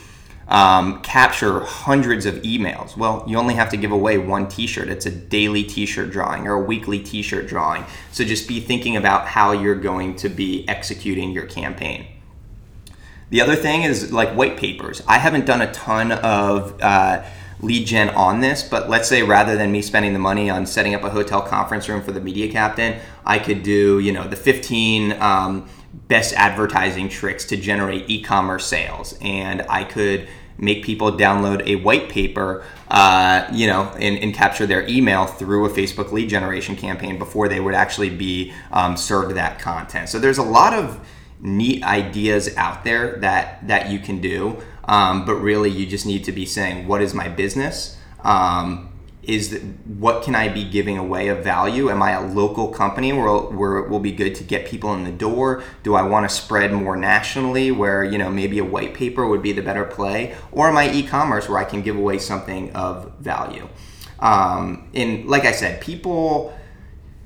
um, 0.52 1.02
capture 1.02 1.62
hundreds 1.62 2.26
of 2.26 2.36
emails. 2.42 2.98
Well, 2.98 3.24
you 3.26 3.38
only 3.38 3.56
have 3.56 3.70
to 3.70 3.78
give 3.78 3.92
away 3.92 4.18
one 4.18 4.50
t 4.50 4.68
shirt. 4.68 4.90
It's 4.90 5.06
a 5.06 5.12
daily 5.12 5.64
t 5.64 5.86
shirt 5.86 6.12
drawing 6.12 6.46
or 6.46 6.54
a 6.54 6.62
weekly 6.62 7.00
t 7.00 7.22
shirt 7.22 7.48
drawing. 7.48 7.86
So 8.12 8.26
just 8.26 8.48
be 8.48 8.60
thinking 8.60 8.98
about 8.98 9.28
how 9.28 9.54
you're 9.54 9.76
going 9.76 10.18
to 10.18 10.30
be 10.30 10.68
executing 10.68 11.32
your 11.32 11.46
campaign. 11.46 12.06
The 13.30 13.40
other 13.40 13.56
thing 13.56 13.84
is 13.84 14.12
like 14.12 14.34
white 14.34 14.58
papers. 14.58 15.02
I 15.08 15.20
haven't 15.20 15.46
done 15.46 15.62
a 15.62 15.72
ton 15.72 16.12
of 16.12 16.82
uh, 16.82 17.24
lead 17.62 17.88
gen 17.88 18.10
on 18.10 18.42
this, 18.42 18.62
but 18.62 18.90
let's 18.90 19.08
say 19.08 19.24
rather 19.24 19.56
than 19.56 19.72
me 19.72 19.82
spending 19.82 20.12
the 20.12 20.20
money 20.20 20.50
on 20.50 20.66
setting 20.66 20.94
up 20.94 21.04
a 21.04 21.10
hotel 21.10 21.42
conference 21.42 21.88
room 21.88 22.02
for 22.02 22.12
the 22.12 22.20
media 22.20 22.52
captain, 22.52 23.00
I 23.26 23.40
could 23.40 23.64
do, 23.64 24.00
you 24.00 24.12
know, 24.12 24.28
the 24.28 24.36
15 24.36 25.14
um, 25.22 25.70
best 25.94 26.34
advertising 26.34 27.08
tricks 27.08 27.46
to 27.46 27.58
generate 27.58 28.10
e-commerce 28.10 28.66
sales 28.66 29.18
and 29.22 29.62
i 29.70 29.84
could 29.84 30.28
make 30.58 30.84
people 30.84 31.12
download 31.12 31.66
a 31.66 31.76
white 31.76 32.10
paper 32.10 32.64
uh, 32.90 33.48
you 33.52 33.68
know 33.68 33.84
and, 34.00 34.18
and, 34.18 34.34
capture 34.34 34.66
their 34.66 34.88
email 34.88 35.26
through 35.26 35.66
a 35.66 35.70
facebook 35.70 36.12
lead 36.12 36.30
generation 36.30 36.76
campaign 36.76 37.18
before 37.18 37.48
they 37.48 37.60
would 37.60 37.74
actually 37.74 38.10
be 38.10 38.54
um, 38.72 38.96
served 38.98 39.36
that 39.36 39.60
content. 39.60 40.10
So 40.10 40.20
there's 40.20 40.38
a 40.38 40.44
lot 40.44 40.74
of 40.74 41.06
neat 41.40 41.84
ideas 41.84 42.56
out 42.58 42.84
there 42.84 43.18
that 43.18 43.68
that 43.68 43.90
you 43.90 44.00
can 44.00 44.22
do 44.22 44.62
um, 44.86 45.26
but 45.26 45.36
really 45.36 45.70
you 45.70 45.86
just 45.86 46.06
need 46.06 46.24
to 46.26 46.32
be 46.32 46.46
saying 46.46 46.88
what 46.88 47.02
is 47.02 47.14
my 47.14 47.30
business? 47.30 47.98
Um, 48.24 48.91
is 49.24 49.52
that 49.52 49.62
what 49.86 50.24
can 50.24 50.34
I 50.34 50.48
be 50.48 50.64
giving 50.64 50.98
away 50.98 51.28
of 51.28 51.44
value? 51.44 51.90
Am 51.90 52.02
I 52.02 52.12
a 52.12 52.26
local 52.26 52.70
company 52.70 53.14
where, 53.14 53.30
where 53.30 53.78
it 53.78 53.90
will 53.90 54.00
be 54.00 54.12
good 54.12 54.34
to 54.36 54.44
get 54.44 54.66
people 54.66 54.94
in 54.94 55.04
the 55.04 55.12
door? 55.12 55.64
Do 55.84 55.94
I 55.94 56.02
want 56.02 56.28
to 56.28 56.36
spread 56.36 56.74
more 56.74 56.96
nationally 56.96 57.72
where, 57.72 58.04
you 58.04 58.18
know, 58.18 58.32
maybe 58.32 58.58
a 58.58 58.66
white 58.66 58.94
paper 58.94 59.28
would 59.28 59.44
be 59.44 59.52
the 59.52 59.62
better 59.62 59.86
play? 59.86 60.36
Or 60.52 60.70
am 60.70 60.78
I 60.78 60.92
e-commerce 60.92 61.48
where 61.48 61.60
I 61.60 61.66
can 61.66 61.82
give 61.82 61.96
away 61.96 62.18
something 62.18 62.72
of 62.74 63.12
value? 63.20 63.68
Um, 64.20 64.90
and 64.94 65.28
like 65.28 65.46
I 65.46 65.52
said, 65.52 65.82
people 65.82 66.54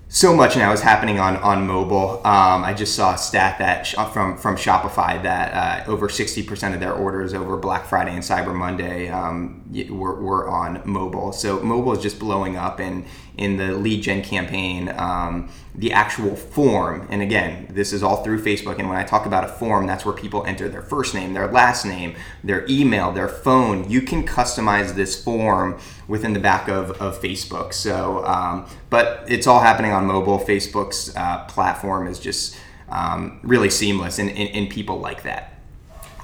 so 0.07 0.35
much 0.35 0.55
now 0.55 0.71
is 0.71 0.81
happening 0.81 1.19
on 1.19 1.35
on 1.37 1.65
mobile. 1.65 2.21
Um, 2.25 2.63
I 2.63 2.73
just 2.73 2.95
saw 2.95 3.15
a 3.15 3.17
stat 3.17 3.57
that 3.59 3.87
from 4.13 4.37
from 4.37 4.55
Shopify 4.55 5.21
that 5.23 5.87
uh, 5.87 5.91
over 5.91 6.07
sixty 6.09 6.43
percent 6.43 6.73
of 6.73 6.79
their 6.79 6.93
orders 6.93 7.33
over 7.33 7.57
Black 7.57 7.85
Friday 7.85 8.13
and 8.13 8.21
Cyber 8.23 8.55
Monday 8.55 9.09
um, 9.09 9.63
were, 9.89 10.22
were 10.22 10.48
on 10.48 10.81
mobile. 10.86 11.31
So 11.31 11.60
mobile 11.60 11.93
is 11.93 12.01
just 12.01 12.19
blowing 12.19 12.55
up, 12.55 12.79
and 12.79 13.05
in 13.38 13.57
the 13.57 13.74
lead 13.74 14.03
gen 14.03 14.22
campaign, 14.22 14.93
um, 14.95 15.50
the 15.74 15.91
actual 15.91 16.36
form, 16.36 17.07
and 17.10 17.22
again, 17.22 17.67
this 17.69 17.91
is 17.91 18.01
all 18.01 18.24
through 18.24 18.41
Facebook. 18.43 18.79
And 18.79 18.88
when 18.88 18.98
I 18.98 19.03
talk 19.03 19.25
about 19.25 19.43
a 19.43 19.48
form, 19.48 19.88
that's 19.88 20.05
where 20.05 20.13
people 20.13 20.45
enter 20.45 20.69
their 20.69 20.81
first 20.81 21.13
name, 21.13 21.34
their 21.34 21.51
last 21.51 21.86
name, 21.86 22.15
their 22.43 22.65
email, 22.69 23.12
their 23.12 23.27
phone. 23.27 23.89
You 23.89 24.01
can 24.01 24.25
customize 24.25 24.95
this 24.95 25.22
form 25.22 25.77
within 26.07 26.34
the 26.34 26.39
back 26.39 26.69
of, 26.69 26.91
of 27.01 27.19
Facebook. 27.19 27.74
So, 27.74 28.24
um, 28.25 28.67
but 28.89 29.25
it's 29.27 29.48
all 29.48 29.60
happening 29.60 29.91
on 29.91 30.05
mobile. 30.05 30.39
Facebook's 30.39 31.13
uh, 31.15 31.43
platform 31.45 32.07
is 32.07 32.19
just 32.19 32.57
um, 32.88 33.39
really 33.43 33.69
seamless, 33.69 34.19
and, 34.19 34.29
and, 34.29 34.50
and 34.50 34.69
people 34.69 35.00
like 35.00 35.24
that. 35.24 35.54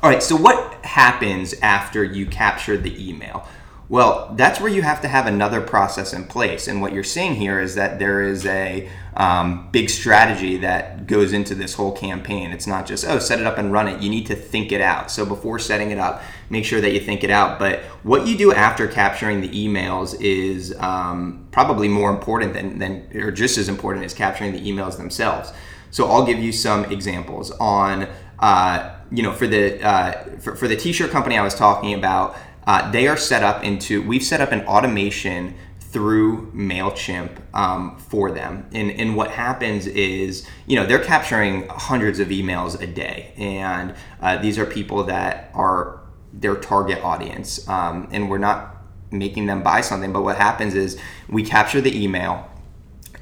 All 0.03 0.09
right, 0.09 0.23
so 0.23 0.35
what 0.35 0.83
happens 0.83 1.53
after 1.61 2.03
you 2.03 2.25
capture 2.25 2.75
the 2.75 3.07
email? 3.07 3.47
Well, 3.87 4.33
that's 4.35 4.59
where 4.59 4.71
you 4.71 4.81
have 4.81 4.99
to 5.01 5.07
have 5.07 5.27
another 5.27 5.61
process 5.61 6.11
in 6.11 6.25
place. 6.25 6.67
And 6.67 6.81
what 6.81 6.91
you're 6.91 7.03
seeing 7.03 7.35
here 7.35 7.59
is 7.59 7.75
that 7.75 7.99
there 7.99 8.23
is 8.23 8.43
a 8.47 8.89
um, 9.15 9.69
big 9.71 9.91
strategy 9.91 10.57
that 10.57 11.05
goes 11.05 11.33
into 11.33 11.53
this 11.53 11.75
whole 11.75 11.91
campaign. 11.91 12.49
It's 12.49 12.65
not 12.65 12.87
just, 12.87 13.05
oh, 13.05 13.19
set 13.19 13.39
it 13.39 13.45
up 13.45 13.59
and 13.59 13.71
run 13.71 13.87
it. 13.87 14.01
You 14.01 14.09
need 14.09 14.25
to 14.25 14.35
think 14.35 14.71
it 14.71 14.81
out. 14.81 15.11
So 15.11 15.23
before 15.23 15.59
setting 15.59 15.91
it 15.91 15.99
up, 15.99 16.23
make 16.49 16.65
sure 16.65 16.81
that 16.81 16.93
you 16.93 16.99
think 16.99 17.23
it 17.23 17.29
out. 17.29 17.59
But 17.59 17.81
what 18.01 18.25
you 18.25 18.35
do 18.35 18.51
after 18.51 18.87
capturing 18.87 19.41
the 19.41 19.49
emails 19.49 20.19
is 20.19 20.73
um, 20.79 21.45
probably 21.51 21.89
more 21.89 22.09
important 22.09 22.53
than, 22.53 22.79
than, 22.79 23.07
or 23.13 23.29
just 23.29 23.59
as 23.59 23.69
important 23.69 24.03
as 24.03 24.15
capturing 24.15 24.53
the 24.53 24.61
emails 24.61 24.97
themselves. 24.97 25.53
So 25.91 26.07
I'll 26.07 26.25
give 26.25 26.39
you 26.39 26.53
some 26.53 26.85
examples 26.85 27.51
on, 27.51 28.07
uh, 28.41 28.95
you 29.11 29.23
know, 29.23 29.33
for 29.33 29.47
the 29.47 29.81
uh, 29.81 30.23
for, 30.39 30.55
for 30.55 30.67
the 30.67 30.75
t-shirt 30.75 31.11
company 31.11 31.37
I 31.37 31.43
was 31.43 31.55
talking 31.55 31.93
about. 31.93 32.35
Uh, 32.67 32.91
they 32.91 33.07
are 33.07 33.17
set 33.17 33.41
up 33.41 33.63
into, 33.63 34.07
we've 34.07 34.23
set 34.23 34.39
up 34.39 34.51
an 34.51 34.61
automation 34.67 35.55
through 35.79 36.51
MailChimp 36.51 37.41
um, 37.55 37.97
for 37.97 38.31
them. 38.31 38.67
And, 38.71 38.91
and 38.91 39.15
what 39.15 39.31
happens 39.31 39.87
is, 39.87 40.47
you 40.67 40.75
know, 40.75 40.85
they're 40.85 41.03
capturing 41.03 41.67
hundreds 41.69 42.19
of 42.19 42.27
emails 42.29 42.79
a 42.79 42.87
day. 42.87 43.33
And 43.35 43.95
uh, 44.21 44.37
these 44.37 44.59
are 44.59 44.65
people 44.65 45.03
that 45.05 45.49
are 45.53 46.01
their 46.31 46.55
target 46.55 47.03
audience. 47.03 47.67
Um, 47.67 48.07
and 48.11 48.29
we're 48.29 48.37
not 48.37 48.77
making 49.11 49.47
them 49.47 49.63
buy 49.63 49.81
something. 49.81 50.13
But 50.13 50.21
what 50.21 50.37
happens 50.37 50.75
is 50.75 50.99
we 51.27 51.43
capture 51.43 51.81
the 51.81 52.01
email, 52.01 52.49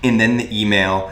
and 0.03 0.19
then 0.19 0.37
the 0.37 0.61
email 0.61 1.11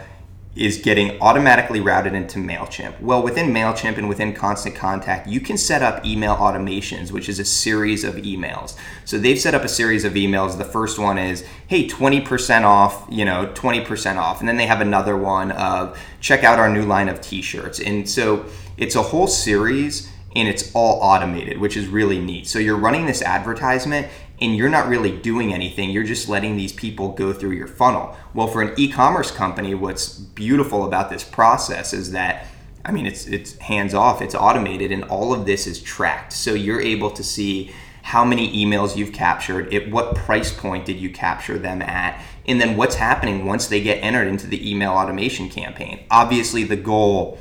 is 0.58 0.78
getting 0.78 1.22
automatically 1.22 1.80
routed 1.80 2.14
into 2.14 2.40
MailChimp. 2.40 3.00
Well, 3.00 3.22
within 3.22 3.54
MailChimp 3.54 3.98
and 3.98 4.10
within 4.10 4.34
Constant 4.34 4.76
Contact, 4.76 5.28
you 5.28 5.40
can 5.40 5.58
set 5.58 5.84
up 5.84 6.06
email 6.06 6.36
automations, 6.36 7.12
which 7.12 7.30
is 7.30 7.40
a 7.40 7.46
series 7.46 8.04
of 8.04 8.16
emails. 8.16 8.76
So 9.06 9.18
they've 9.18 9.40
set 9.40 9.54
up 9.54 9.64
a 9.64 9.70
series 9.70 10.04
of 10.04 10.14
emails. 10.14 10.58
The 10.58 10.66
first 10.66 10.98
one 10.98 11.18
is, 11.18 11.46
hey, 11.68 11.88
20% 11.88 12.64
off, 12.64 13.06
you 13.10 13.24
know, 13.24 13.48
20% 13.54 14.18
off. 14.18 14.40
And 14.40 14.50
then 14.50 14.58
they 14.58 14.66
have 14.66 14.82
another 14.82 15.16
one 15.16 15.52
of, 15.52 15.98
check 16.22 16.44
out 16.44 16.60
our 16.60 16.70
new 16.70 16.84
line 16.84 17.10
of 17.10 17.22
t 17.22 17.42
shirts. 17.42 17.80
And 17.80 18.10
so 18.10 18.46
it's 18.78 18.96
a 18.96 19.04
whole 19.04 19.28
series 19.28 20.12
and 20.36 20.48
it's 20.48 20.72
all 20.76 21.00
automated, 21.02 21.58
which 21.58 21.76
is 21.76 21.88
really 21.88 22.20
neat. 22.20 22.48
So 22.48 22.60
you're 22.60 22.78
running 22.78 23.06
this 23.06 23.22
advertisement 23.22 24.08
and 24.39 24.56
you're 24.56 24.70
not 24.70 24.88
really 24.88 25.12
doing 25.17 25.53
anything. 25.53 25.89
You're 25.89 26.03
just 26.03 26.29
letting 26.29 26.58
these 26.58 26.74
people 26.74 27.13
go 27.13 27.34
through 27.34 27.51
your 27.51 27.67
funnel. 27.67 28.15
Well, 28.34 28.48
for 28.48 28.62
an 28.62 28.74
e-commerce 28.77 29.32
company, 29.32 29.74
what's 29.74 30.10
beautiful 30.17 30.86
about 30.86 31.10
this 31.10 31.24
process 31.24 31.94
is 31.94 32.12
that 32.12 32.48
I 32.88 32.91
mean, 32.91 33.06
it's 33.06 33.27
it's 33.27 33.58
hands 33.58 33.94
off, 33.94 34.22
it's 34.22 34.34
automated, 34.34 34.94
and 34.94 35.03
all 35.06 35.34
of 35.34 35.46
this 35.46 35.67
is 35.67 35.82
tracked. 35.82 36.32
So 36.32 36.53
you're 36.53 36.79
able 36.79 37.12
to 37.12 37.24
see 37.24 37.74
how 38.01 38.24
many 38.24 38.65
emails 38.65 38.96
you've 38.96 39.12
captured, 39.12 39.74
at 39.74 39.91
what 39.91 40.15
price 40.15 40.53
point 40.53 40.86
did 40.86 40.98
you 40.98 41.10
capture 41.10 41.60
them 41.60 41.82
at, 41.82 42.24
and 42.46 42.62
then 42.62 42.77
what's 42.77 42.96
happening 42.96 43.46
once 43.46 43.67
they 43.67 43.82
get 43.82 43.96
entered 44.01 44.27
into 44.27 44.48
the 44.48 44.72
email 44.72 44.94
automation 44.94 45.50
campaign. 45.50 46.00
Obviously, 46.10 46.63
the 46.63 46.77
goal 46.77 47.38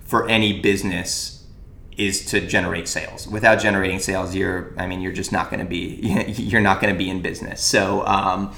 for 0.00 0.28
any 0.28 0.60
business 0.60 1.37
is 1.98 2.24
to 2.26 2.40
generate 2.40 2.86
sales. 2.88 3.26
Without 3.26 3.56
generating 3.56 3.98
sales, 3.98 4.34
you're 4.34 4.72
I 4.78 4.86
mean 4.86 5.00
you're 5.00 5.12
just 5.12 5.32
not 5.32 5.50
going 5.50 5.60
to 5.60 5.66
be 5.66 6.24
you're 6.36 6.62
not 6.62 6.80
going 6.80 6.94
to 6.94 6.98
be 6.98 7.10
in 7.10 7.20
business. 7.20 7.60
So 7.60 8.06
um, 8.06 8.54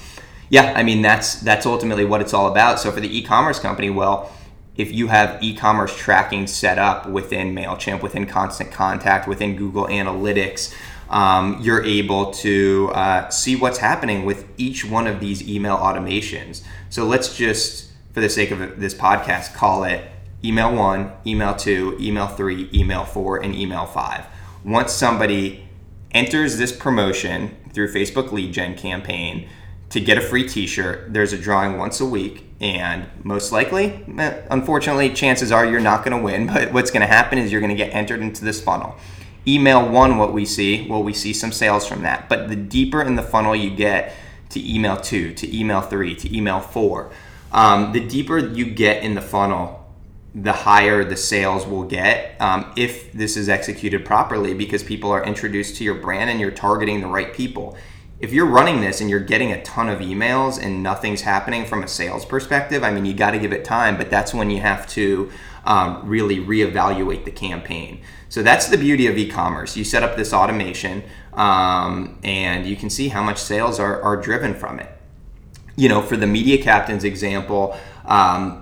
yeah, 0.49 0.73
I 0.75 0.83
mean 0.83 1.01
that's 1.01 1.35
that's 1.41 1.65
ultimately 1.65 2.05
what 2.05 2.21
it's 2.21 2.33
all 2.33 2.49
about. 2.49 2.79
So 2.79 2.91
for 2.91 3.01
the 3.01 3.17
e-commerce 3.17 3.59
company, 3.59 3.89
well, 3.89 4.31
if 4.77 4.93
you 4.93 5.07
have 5.07 5.41
e-commerce 5.43 5.95
tracking 5.97 6.47
set 6.47 6.77
up 6.77 7.09
within 7.09 7.53
Mailchimp, 7.53 8.01
within 8.01 8.25
Constant 8.25 8.71
Contact, 8.71 9.27
within 9.27 9.57
Google 9.57 9.87
Analytics. 9.87 10.73
Um, 11.09 11.59
you're 11.61 11.83
able 11.83 12.31
to 12.31 12.89
uh, 12.93 13.27
see 13.27 13.57
what's 13.57 13.79
happening 13.79 14.23
with 14.23 14.47
each 14.57 14.85
one 14.85 15.07
of 15.07 15.19
these 15.19 15.45
email 15.45 15.75
automations. 15.75 16.63
So 16.89 17.03
let's 17.05 17.35
just, 17.35 17.91
for 18.13 18.21
the 18.21 18.29
sake 18.29 18.51
of 18.51 18.79
this 18.79 18.93
podcast, 18.93 19.53
call 19.53 19.83
it 19.83 20.09
email 20.43 20.73
one, 20.75 21.11
email 21.25 21.55
two, 21.55 21.97
email 21.99 22.27
three, 22.27 22.69
email 22.73 23.05
four, 23.05 23.37
and 23.37 23.55
email 23.55 23.85
five. 23.85 24.25
Once 24.63 24.91
somebody 24.91 25.67
enters 26.11 26.57
this 26.57 26.71
promotion 26.71 27.55
through 27.73 27.91
Facebook 27.93 28.31
lead 28.31 28.53
gen 28.53 28.75
campaign 28.75 29.47
to 29.89 29.99
get 29.99 30.17
a 30.17 30.21
free 30.21 30.47
t-shirt, 30.47 31.13
there's 31.13 31.33
a 31.33 31.37
drawing 31.37 31.77
once 31.77 31.99
a 31.99 32.05
week 32.05 32.45
and 32.61 33.07
most 33.23 33.51
likely, 33.51 34.05
eh, 34.19 34.41
unfortunately, 34.51 35.09
chances 35.13 35.51
are 35.51 35.65
you're 35.65 35.79
not 35.79 36.05
going 36.05 36.15
to 36.15 36.23
win, 36.23 36.45
but 36.53 36.71
what's 36.71 36.91
going 36.91 37.01
to 37.01 37.07
happen 37.07 37.39
is 37.39 37.51
you're 37.51 37.61
going 37.61 37.75
to 37.75 37.83
get 37.83 37.93
entered 37.93 38.21
into 38.21 38.45
this 38.45 38.61
funnel. 38.61 38.95
Email 39.47 39.89
one, 39.89 40.17
what 40.17 40.33
we 40.33 40.45
see, 40.45 40.87
well, 40.87 41.01
we 41.01 41.13
see 41.13 41.33
some 41.33 41.51
sales 41.51 41.87
from 41.87 42.03
that. 42.03 42.29
But 42.29 42.47
the 42.47 42.55
deeper 42.55 43.01
in 43.01 43.15
the 43.15 43.23
funnel 43.23 43.55
you 43.55 43.71
get 43.71 44.13
to 44.49 44.73
email 44.73 44.97
two, 44.97 45.33
to 45.33 45.57
email 45.57 45.81
three, 45.81 46.15
to 46.15 46.35
email 46.35 46.59
four, 46.59 47.11
um, 47.51 47.91
the 47.91 47.99
deeper 47.99 48.37
you 48.37 48.65
get 48.65 49.03
in 49.03 49.15
the 49.15 49.21
funnel, 49.21 49.80
the 50.33 50.53
higher 50.53 51.03
the 51.03 51.17
sales 51.17 51.67
will 51.67 51.83
get 51.83 52.39
um, 52.39 52.71
if 52.77 53.11
this 53.11 53.35
is 53.35 53.49
executed 53.49 54.05
properly 54.05 54.53
because 54.53 54.81
people 54.81 55.11
are 55.11 55.23
introduced 55.23 55.75
to 55.75 55.83
your 55.83 55.95
brand 55.95 56.29
and 56.29 56.39
you're 56.39 56.51
targeting 56.51 57.01
the 57.01 57.07
right 57.07 57.33
people. 57.33 57.77
If 58.19 58.31
you're 58.31 58.45
running 58.45 58.81
this 58.81 59.01
and 59.01 59.09
you're 59.09 59.19
getting 59.19 59.51
a 59.51 59.61
ton 59.63 59.89
of 59.89 59.99
emails 59.99 60.63
and 60.63 60.83
nothing's 60.83 61.21
happening 61.21 61.65
from 61.65 61.83
a 61.83 61.87
sales 61.87 62.23
perspective, 62.23 62.83
I 62.83 62.91
mean, 62.91 63.05
you 63.05 63.13
got 63.13 63.31
to 63.31 63.39
give 63.39 63.51
it 63.51 63.65
time, 63.65 63.97
but 63.97 64.09
that's 64.09 64.33
when 64.33 64.49
you 64.49 64.61
have 64.61 64.87
to 64.89 65.31
um, 65.65 66.01
really 66.07 66.37
reevaluate 66.37 67.25
the 67.25 67.31
campaign. 67.31 68.01
So 68.29 68.41
that's 68.41 68.67
the 68.67 68.77
beauty 68.77 69.07
of 69.07 69.17
e 69.17 69.27
commerce. 69.27 69.75
You 69.75 69.83
set 69.83 70.03
up 70.03 70.15
this 70.15 70.33
automation 70.33 71.03
um, 71.33 72.19
and 72.23 72.65
you 72.65 72.75
can 72.75 72.89
see 72.89 73.09
how 73.09 73.23
much 73.23 73.37
sales 73.39 73.79
are, 73.79 74.01
are 74.01 74.15
driven 74.15 74.53
from 74.53 74.79
it. 74.79 74.89
You 75.75 75.89
know, 75.89 76.01
for 76.01 76.15
the 76.15 76.27
Media 76.27 76.61
Captains 76.61 77.03
example, 77.03 77.77
um, 78.05 78.60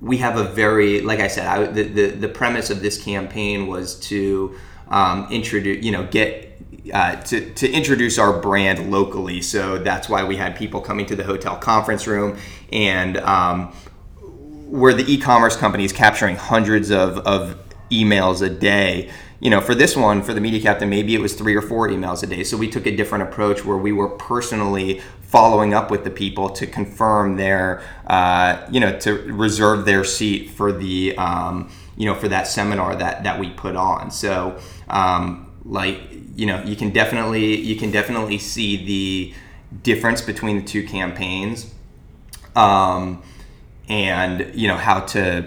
we 0.00 0.16
have 0.18 0.36
a 0.36 0.44
very, 0.44 1.00
like 1.00 1.20
I 1.20 1.28
said, 1.28 1.46
I, 1.46 1.66
the, 1.66 1.82
the, 1.82 2.06
the 2.10 2.28
premise 2.28 2.70
of 2.70 2.80
this 2.80 3.02
campaign 3.02 3.66
was 3.66 3.98
to 4.00 4.54
um, 4.88 5.28
introduce, 5.30 5.84
you 5.84 5.92
know, 5.92 6.06
get 6.06 6.50
uh, 6.92 7.16
to, 7.16 7.52
to 7.54 7.70
introduce 7.70 8.18
our 8.18 8.40
brand 8.40 8.90
locally. 8.90 9.42
So 9.42 9.78
that's 9.78 10.08
why 10.08 10.24
we 10.24 10.36
had 10.36 10.56
people 10.56 10.80
coming 10.80 11.06
to 11.06 11.16
the 11.16 11.24
hotel 11.24 11.56
conference 11.56 12.06
room 12.06 12.38
and 12.72 13.18
um, 13.18 13.72
where 14.18 14.94
the 14.94 15.04
e-commerce 15.12 15.56
companies 15.56 15.92
capturing 15.92 16.36
hundreds 16.36 16.90
of, 16.90 17.18
of 17.18 17.56
emails 17.90 18.40
a 18.40 18.48
day 18.48 19.10
you 19.40 19.48
know, 19.48 19.60
for 19.62 19.74
this 19.74 19.96
one, 19.96 20.22
for 20.22 20.34
the 20.34 20.40
media 20.40 20.60
captain, 20.60 20.90
maybe 20.90 21.14
it 21.14 21.20
was 21.20 21.34
three 21.34 21.56
or 21.56 21.62
four 21.62 21.88
emails 21.88 22.22
a 22.22 22.26
day. 22.26 22.44
So 22.44 22.58
we 22.58 22.68
took 22.68 22.86
a 22.86 22.94
different 22.94 23.24
approach 23.24 23.64
where 23.64 23.78
we 23.78 23.90
were 23.90 24.08
personally 24.08 25.00
following 25.22 25.72
up 25.72 25.90
with 25.90 26.04
the 26.04 26.10
people 26.10 26.50
to 26.50 26.66
confirm 26.66 27.36
their, 27.36 27.82
uh, 28.06 28.66
you 28.70 28.80
know, 28.80 28.98
to 28.98 29.12
reserve 29.32 29.86
their 29.86 30.04
seat 30.04 30.50
for 30.50 30.72
the, 30.72 31.16
um, 31.16 31.70
you 31.96 32.04
know, 32.04 32.14
for 32.14 32.28
that 32.28 32.46
seminar 32.46 32.94
that 32.96 33.24
that 33.24 33.40
we 33.40 33.48
put 33.50 33.76
on. 33.76 34.10
So, 34.10 34.58
um, 34.88 35.50
like, 35.64 35.98
you 36.36 36.46
know, 36.46 36.62
you 36.62 36.76
can 36.76 36.90
definitely 36.90 37.58
you 37.60 37.76
can 37.76 37.90
definitely 37.90 38.36
see 38.36 38.84
the 38.84 39.34
difference 39.82 40.20
between 40.20 40.56
the 40.56 40.64
two 40.64 40.86
campaigns. 40.86 41.72
Um, 42.54 43.22
and 43.90 44.54
you 44.54 44.68
know 44.68 44.76
how 44.76 45.00
to 45.00 45.44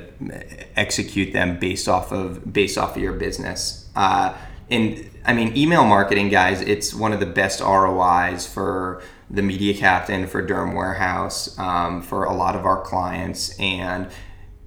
execute 0.75 1.31
them 1.31 1.57
based 1.59 1.88
off 1.88 2.12
of 2.12 2.51
based 2.51 2.77
off 2.77 2.95
of 2.95 3.01
your 3.01 3.13
business. 3.13 3.82
Uh, 3.95 4.35
and 4.69 5.09
I 5.25 5.33
mean, 5.33 5.55
email 5.55 5.85
marketing, 5.85 6.29
guys, 6.29 6.62
it's 6.62 6.93
one 6.93 7.13
of 7.13 7.19
the 7.19 7.25
best 7.25 7.62
ROIs 7.62 8.45
for 8.45 9.01
the 9.29 9.41
media 9.41 9.73
captain 9.73 10.27
for 10.27 10.45
Derm 10.45 10.75
Warehouse 10.75 11.57
um, 11.57 12.01
for 12.01 12.25
a 12.25 12.33
lot 12.33 12.55
of 12.55 12.65
our 12.65 12.81
clients. 12.81 13.57
And 13.59 14.07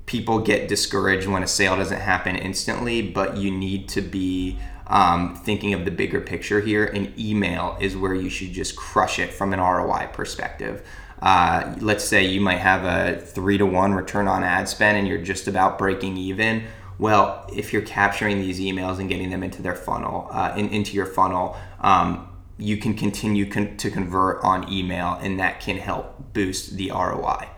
people 0.06 0.38
get 0.38 0.68
discouraged 0.68 1.26
when 1.26 1.42
a 1.42 1.47
sale 1.47 1.76
doesn't 1.76 2.00
happen 2.00 2.37
instantly, 2.37 3.02
but 3.02 3.37
you 3.37 3.50
need 3.50 3.88
to 3.90 4.00
be 4.00 4.59
um, 4.87 5.35
thinking 5.35 5.75
of 5.75 5.85
the 5.85 5.90
bigger 5.90 6.21
picture 6.21 6.61
here. 6.61 6.85
And 6.85 7.18
email 7.18 7.76
is 7.80 7.97
where 7.97 8.14
you 8.14 8.30
should 8.30 8.52
just 8.52 8.76
crush 8.76 9.18
it 9.18 9.33
from 9.33 9.52
an 9.52 9.61
ROI 9.61 10.11
perspective. 10.12 10.87
Uh, 11.21 11.75
let's 11.80 12.04
say 12.04 12.25
you 12.25 12.40
might 12.40 12.59
have 12.59 12.85
a 12.85 13.21
three 13.21 13.59
to 13.59 13.66
one 13.66 13.95
return 13.95 14.28
on 14.28 14.45
ad 14.45 14.68
spend 14.68 14.99
and 14.99 15.09
you're 15.09 15.18
just 15.18 15.49
about 15.49 15.78
breaking 15.78 16.16
even. 16.16 16.64
Well, 16.99 17.49
if 17.55 17.73
you're 17.73 17.83
capturing 17.83 18.41
these 18.41 18.59
emails 18.59 18.99
and 18.99 19.09
getting 19.09 19.31
them 19.31 19.43
into 19.43 19.62
their 19.62 19.75
funnel, 19.75 20.29
uh, 20.31 20.55
in, 20.57 20.69
into 20.71 20.95
your 20.95 21.07
funnel, 21.07 21.57
um, 21.81 22.29
you 22.59 22.79
can 22.79 22.95
continue 22.95 23.49
con- 23.50 23.76
to 23.76 23.91
convert 23.91 24.43
on 24.43 24.73
email, 24.73 25.19
and 25.21 25.38
that 25.38 25.61
can 25.61 25.76
help 25.76 26.33
boost 26.33 26.76
the 26.76 26.91
ROI. 26.91 27.49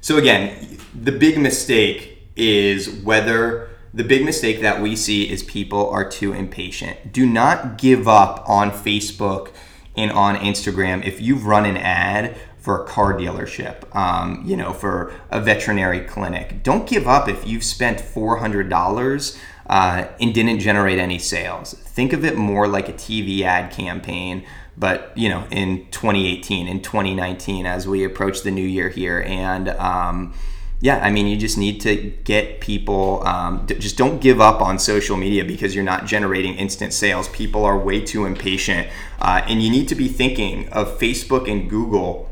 So 0.00 0.16
again, 0.16 0.78
the 0.94 1.12
big 1.12 1.38
mistake 1.38 2.28
is 2.36 2.88
whether 3.02 3.68
the 3.94 4.04
big 4.04 4.24
mistake 4.24 4.60
that 4.62 4.80
we 4.80 4.96
see 4.96 5.28
is 5.28 5.42
people 5.42 5.90
are 5.90 6.08
too 6.08 6.32
impatient. 6.32 7.12
Do 7.12 7.26
not 7.26 7.76
give 7.76 8.08
up 8.08 8.42
on 8.48 8.70
Facebook 8.70 9.50
and 9.96 10.10
on 10.10 10.36
Instagram 10.36 11.04
if 11.04 11.20
you've 11.20 11.44
run 11.44 11.66
an 11.66 11.76
ad 11.76 12.36
for 12.62 12.80
a 12.80 12.86
car 12.86 13.12
dealership, 13.14 13.94
um, 13.94 14.40
you 14.46 14.56
know, 14.56 14.72
for 14.72 15.12
a 15.30 15.40
veterinary 15.40 16.00
clinic. 16.00 16.62
Don't 16.62 16.88
give 16.88 17.08
up 17.08 17.28
if 17.28 17.44
you've 17.44 17.64
spent 17.64 17.98
$400 17.98 19.38
uh, 19.66 20.06
and 20.20 20.32
didn't 20.32 20.60
generate 20.60 21.00
any 21.00 21.18
sales. 21.18 21.74
Think 21.74 22.12
of 22.12 22.24
it 22.24 22.36
more 22.36 22.68
like 22.68 22.88
a 22.88 22.92
TV 22.92 23.42
ad 23.42 23.72
campaign, 23.72 24.46
but 24.76 25.12
you 25.16 25.28
know, 25.28 25.44
in 25.50 25.88
2018, 25.90 26.68
in 26.68 26.80
2019, 26.80 27.66
as 27.66 27.88
we 27.88 28.04
approach 28.04 28.42
the 28.42 28.52
new 28.52 28.64
year 28.64 28.88
here, 28.88 29.24
and 29.26 29.70
um, 29.70 30.32
yeah, 30.80 30.98
I 30.98 31.10
mean, 31.10 31.26
you 31.26 31.36
just 31.36 31.58
need 31.58 31.80
to 31.82 31.96
get 32.24 32.60
people. 32.60 33.26
Um, 33.26 33.66
just 33.66 33.96
don't 33.98 34.20
give 34.20 34.40
up 34.40 34.60
on 34.60 34.78
social 34.78 35.16
media 35.16 35.44
because 35.44 35.74
you're 35.74 35.84
not 35.84 36.06
generating 36.06 36.54
instant 36.54 36.92
sales. 36.92 37.28
People 37.28 37.64
are 37.64 37.78
way 37.78 38.00
too 38.00 38.24
impatient, 38.24 38.88
uh, 39.20 39.42
and 39.48 39.62
you 39.62 39.70
need 39.70 39.88
to 39.88 39.94
be 39.94 40.08
thinking 40.08 40.68
of 40.70 40.98
Facebook 40.98 41.50
and 41.50 41.68
Google 41.68 42.31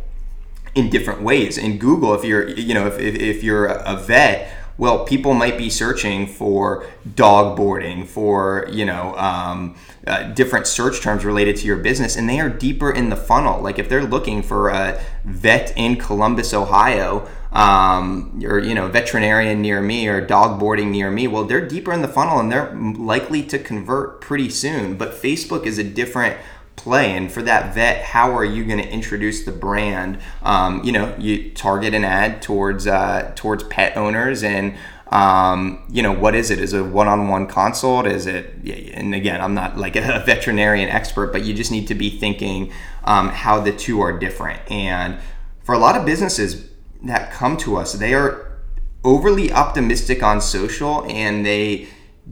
in 0.75 0.91
different 0.91 1.23
ways. 1.23 1.59
In 1.59 1.79
Google, 1.79 2.15
if 2.15 2.25
you're, 2.25 2.49
you 2.49 2.75
know, 2.75 2.87
if, 2.87 2.99
if, 2.99 3.15
if 3.15 3.43
you're 3.43 3.67
a 3.67 3.97
vet 3.97 4.53
well, 4.81 5.05
people 5.05 5.35
might 5.35 5.59
be 5.59 5.69
searching 5.69 6.27
for 6.27 6.87
dog 7.15 7.55
boarding, 7.55 8.07
for 8.07 8.67
you 8.71 8.87
know 8.87 9.15
um, 9.19 9.77
uh, 10.07 10.23
different 10.33 10.67
search 10.67 11.03
terms 11.03 11.23
related 11.23 11.57
to 11.57 11.67
your 11.67 11.77
business, 11.77 12.17
and 12.17 12.27
they 12.27 12.41
are 12.41 12.49
deeper 12.49 12.91
in 12.91 13.11
the 13.11 13.17
funnel. 13.17 13.61
Like 13.61 13.79
if 13.79 13.91
they're 13.91 14.03
looking 14.03 14.43
for 14.43 14.71
a 14.71 14.99
vet 15.23 15.75
in 15.77 15.97
Columbus, 15.97 16.55
Ohio, 16.55 17.29
um, 17.53 18.41
or 18.43 18.59
you 18.59 18.75
know 18.75 18.89
veterinarian 18.89 19.61
near 19.61 19.83
me 19.83 20.09
or 20.09 20.23
dog 20.23 20.59
boarding 20.59 20.91
near 20.91 21.11
me, 21.11 21.29
well, 21.29 21.45
they're 21.45 21.69
deeper 21.69 21.93
in 21.93 22.01
the 22.01 22.09
funnel 22.09 22.41
and 22.41 22.51
they're 22.51 22.75
likely 22.75 23.43
to 23.43 23.59
convert 23.59 24.23
pretty 24.23 24.49
soon. 24.49 24.97
But 24.97 25.11
Facebook 25.11 25.67
is 25.67 25.77
a 25.77 25.85
different 25.85 26.39
play 26.81 27.17
and 27.17 27.31
for 27.31 27.43
that 27.43 27.75
vet 27.75 28.03
how 28.03 28.37
are 28.37 28.45
you 28.45 28.65
going 28.65 28.79
to 28.79 28.89
introduce 28.89 29.45
the 29.45 29.53
brand? 29.53 30.19
Um, 30.43 30.83
you 30.85 30.93
know 30.93 31.15
you 31.19 31.51
target 31.51 31.95
an 31.95 32.05
ad 32.05 32.43
towards 32.43 32.87
uh, 32.87 33.33
towards 33.37 33.65
pet 33.65 33.97
owners 33.97 34.43
and 34.43 34.77
um, 35.09 35.83
you 35.91 36.03
know 36.03 36.13
what 36.13 36.35
is 36.35 36.51
it? 36.51 36.61
Is 36.61 36.73
it 36.73 36.81
a 36.81 36.85
one-on-one 36.85 37.49
consult? 37.49 38.07
Is 38.07 38.27
it 38.27 38.55
and 38.95 39.15
again 39.15 39.41
i'm 39.41 39.55
not 39.55 39.77
like 39.77 39.97
a 39.97 40.23
veterinarian 40.25 40.89
expert 40.89 41.33
but 41.33 41.45
you 41.45 41.55
just 41.55 41.71
need 41.71 41.89
to 41.89 41.95
be 41.95 42.11
thinking 42.11 42.73
um, 43.05 43.29
how 43.29 43.61
the 43.61 43.73
two 43.73 44.01
are 44.01 44.19
different. 44.19 44.61
And 44.71 45.19
for 45.63 45.75
a 45.75 45.79
lot 45.79 45.97
of 45.97 46.05
businesses 46.05 46.71
that 47.03 47.33
come 47.33 47.57
to 47.59 47.77
us 47.77 47.95
they 47.95 48.15
are 48.15 48.59
overly 49.05 49.53
optimistic 49.53 50.23
on 50.23 50.41
social 50.41 51.05
and 51.07 51.45
they 51.45 51.89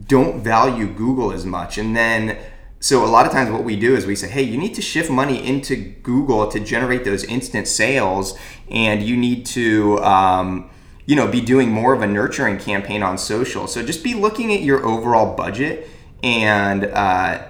don't 0.06 0.42
value 0.42 0.86
google 0.86 1.32
as 1.32 1.44
much. 1.44 1.78
And 1.78 1.96
then 1.96 2.38
so 2.80 3.04
a 3.04 3.06
lot 3.06 3.26
of 3.26 3.32
times 3.32 3.50
what 3.50 3.64
we 3.64 3.76
do 3.76 3.96
is 3.96 4.06
we 4.06 4.14
say 4.14 4.28
hey 4.28 4.42
you 4.42 4.56
need 4.56 4.74
to 4.74 4.82
shift 4.82 5.10
money 5.10 5.44
into 5.44 5.76
google 5.76 6.48
to 6.48 6.60
generate 6.60 7.04
those 7.04 7.24
instant 7.24 7.66
sales 7.66 8.38
and 8.70 9.02
you 9.02 9.16
need 9.16 9.44
to 9.44 9.98
um, 10.00 10.70
you 11.08 11.16
know 11.16 11.26
be 11.26 11.40
doing 11.40 11.70
more 11.70 11.94
of 11.94 12.02
a 12.02 12.06
nurturing 12.06 12.58
campaign 12.58 13.02
on 13.02 13.16
social. 13.16 13.66
So 13.66 13.82
just 13.82 14.04
be 14.04 14.12
looking 14.12 14.52
at 14.52 14.60
your 14.60 14.84
overall 14.84 15.34
budget 15.34 15.88
and 16.22 16.84
uh, 16.84 17.46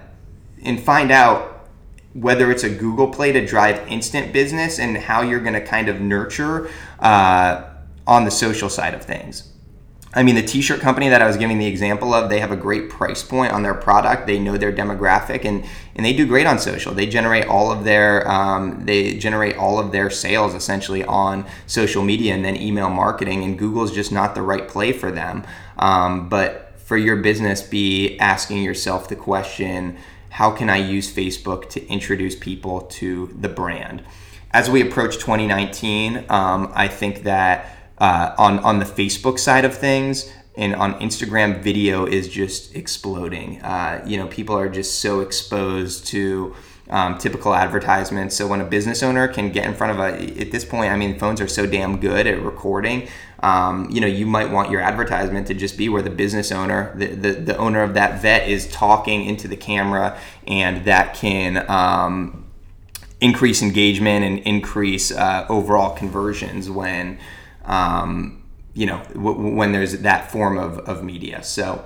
and 0.63 0.81
find 0.81 1.11
out 1.11 1.69
whether 2.13 2.53
it's 2.53 2.63
a 2.63 2.71
google 2.71 3.09
play 3.09 3.33
to 3.33 3.45
drive 3.45 3.87
instant 3.89 4.33
business 4.33 4.79
and 4.79 4.97
how 4.97 5.23
you're 5.23 5.41
going 5.41 5.55
to 5.55 5.65
kind 5.65 5.89
of 5.89 6.01
nurture 6.01 6.71
uh, 7.01 7.65
on 8.07 8.25
the 8.25 8.31
social 8.31 8.69
side 8.69 8.95
of 8.95 9.03
things 9.03 9.53
I 10.15 10.23
mean, 10.23 10.37
the 10.37 10.43
t-shirt 10.43 10.81
company 10.81 11.11
that 11.11 11.21
I 11.21 11.27
was 11.27 11.37
giving 11.37 11.59
the 11.59 11.67
example 11.67 12.15
of, 12.15 12.31
they 12.31 12.41
have 12.41 12.51
a 12.51 12.57
great 12.57 12.89
price 12.89 13.23
point 13.23 13.53
on 13.53 13.63
their 13.63 13.75
product. 13.75 14.27
They 14.27 14.39
know 14.39 14.57
their 14.57 14.73
demographic, 14.73 15.45
and 15.45 15.65
and 15.95 16.07
they 16.07 16.15
do 16.15 16.27
great 16.27 16.47
on 16.47 16.59
social. 16.59 16.95
They 16.95 17.07
generate 17.07 17.47
all 17.47 17.71
of 17.71 17.85
their 17.85 18.27
um, 18.29 18.85
they 18.87 19.15
generate 19.19 19.57
all 19.57 19.79
of 19.79 19.93
their 19.93 20.09
sales 20.09 20.55
essentially 20.55 21.05
on 21.05 21.45
social 21.67 22.03
media 22.03 22.35
and 22.35 22.45
then 22.45 22.57
email 22.57 22.89
marketing. 22.89 23.45
And 23.45 23.59
Google 23.59 23.85
is 23.85 23.91
just 23.91 24.11
not 24.11 24.35
the 24.35 24.43
right 24.43 24.67
play 24.67 24.93
for 24.93 25.11
them. 25.11 25.45
Um, 25.79 26.29
but 26.31 26.73
for 26.79 26.97
your 26.97 27.17
business, 27.17 27.61
be 27.61 28.19
asking 28.19 28.63
yourself 28.63 29.09
the 29.09 29.17
question: 29.17 29.99
How 30.31 30.51
can 30.53 30.71
I 30.71 30.79
use 30.79 31.15
Facebook 31.15 31.69
to 31.71 31.87
introduce 31.87 32.35
people 32.35 32.81
to 32.83 33.37
the 33.39 33.49
brand? 33.51 34.03
As 34.53 34.71
we 34.71 34.81
approach 34.81 35.17
2019, 35.17 36.25
um, 36.31 36.73
I 36.75 36.89
think 36.89 37.25
that 37.25 37.78
uh, 38.01 38.35
on 38.39 38.59
on 38.61 38.79
the 38.79 38.85
Facebook 38.85 39.39
side 39.39 39.65
of 39.65 39.77
things 39.77 40.31
and 40.59 40.75
on 40.75 40.95
Instagram, 40.95 41.63
video 41.63 42.05
is 42.05 42.29
just 42.29 42.75
exploding. 42.75 43.63
Uh, 43.63 44.05
you 44.05 44.17
know, 44.17 44.27
people 44.27 44.59
are 44.59 44.69
just 44.69 44.99
so 44.99 45.21
exposed 45.21 46.09
to 46.09 46.57
um, 46.91 47.17
typical 47.17 47.55
advertisements. 47.55 48.35
So 48.35 48.49
when 48.49 48.61
a 48.61 48.65
business 48.65 49.05
owner 49.05 49.29
can 49.29 49.53
get 49.53 49.67
in 49.67 49.75
front 49.75 49.93
of 49.93 50.01
a, 50.01 50.41
at 50.41 50.51
this 50.51 50.65
point, 50.65 50.91
I 50.91 50.97
mean, 50.97 51.17
phones 51.17 51.41
are 51.41 51.47
so 51.47 51.65
damn 51.65 52.01
good 52.01 52.27
at 52.27 52.43
recording. 52.43 53.07
Um, 53.41 53.89
you 53.89 54.01
know, 54.01 54.09
you 54.09 54.27
might 54.27 54.51
want 54.51 54.73
your 54.73 54.81
advertisement 54.81 55.47
to 55.47 55.55
just 55.55 55.79
be 55.79 55.89
where 55.89 56.03
the 56.03 56.11
business 56.11 56.51
owner, 56.51 56.93
the, 56.97 57.07
the, 57.07 57.33
the 57.35 57.57
owner 57.57 57.85
of 57.85 57.95
that 57.95 58.21
vet 58.21 58.49
is 58.49 58.67
talking 58.73 59.27
into 59.27 59.47
the 59.47 59.57
camera, 59.57 60.19
and 60.49 60.85
that 60.87 61.15
can 61.15 61.71
um, 61.71 62.47
increase 63.21 63.63
engagement 63.63 64.25
and 64.25 64.41
increase 64.41 65.13
uh, 65.13 65.47
overall 65.49 65.95
conversions 65.95 66.69
when 66.69 67.19
um, 67.69 68.43
you 68.75 68.87
know, 68.87 69.03
w- 69.13 69.55
when 69.55 69.73
there's 69.73 69.99
that 70.01 70.33
form 70.33 70.59
of, 70.59 70.79
of 70.81 71.05
media. 71.05 71.43
So, 71.45 71.85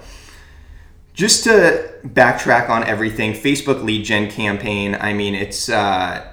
just 1.13 1.45
to 1.45 1.93
backtrack 2.05 2.71
on 2.71 2.85
everything, 2.85 3.35
Facebook 3.35 3.85
lead 3.85 4.05
gen 4.05 4.31
campaign. 4.31 4.97
I 4.99 5.13
mean, 5.13 5.35
it's 5.35 5.69
uh, 5.69 6.27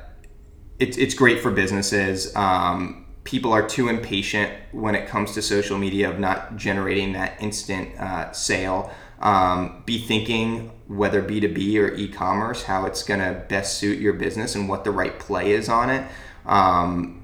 it's 0.79 0.97
it's 0.97 1.13
great 1.13 1.41
for 1.41 1.51
businesses. 1.51 2.33
Um, 2.35 3.05
people 3.25 3.51
are 3.51 3.67
too 3.67 3.89
impatient 3.89 4.51
when 4.71 4.95
it 4.95 5.07
comes 5.07 5.33
to 5.33 5.41
social 5.41 5.77
media 5.77 6.09
of 6.09 6.19
not 6.19 6.55
generating 6.55 7.13
that 7.13 7.41
instant 7.41 7.99
uh, 7.99 8.31
sale. 8.31 8.91
Um, 9.19 9.83
be 9.85 9.99
thinking 9.99 10.71
whether 10.88 11.21
B2B 11.21 11.75
or 11.77 11.93
e 11.93 12.07
commerce, 12.07 12.63
how 12.63 12.85
it's 12.85 13.03
going 13.03 13.19
to 13.19 13.45
best 13.49 13.77
suit 13.77 13.99
your 13.99 14.13
business 14.13 14.55
and 14.55 14.69
what 14.69 14.85
the 14.85 14.91
right 14.91 15.19
play 15.19 15.51
is 15.51 15.67
on 15.67 15.89
it. 15.89 16.07
Um, 16.45 17.18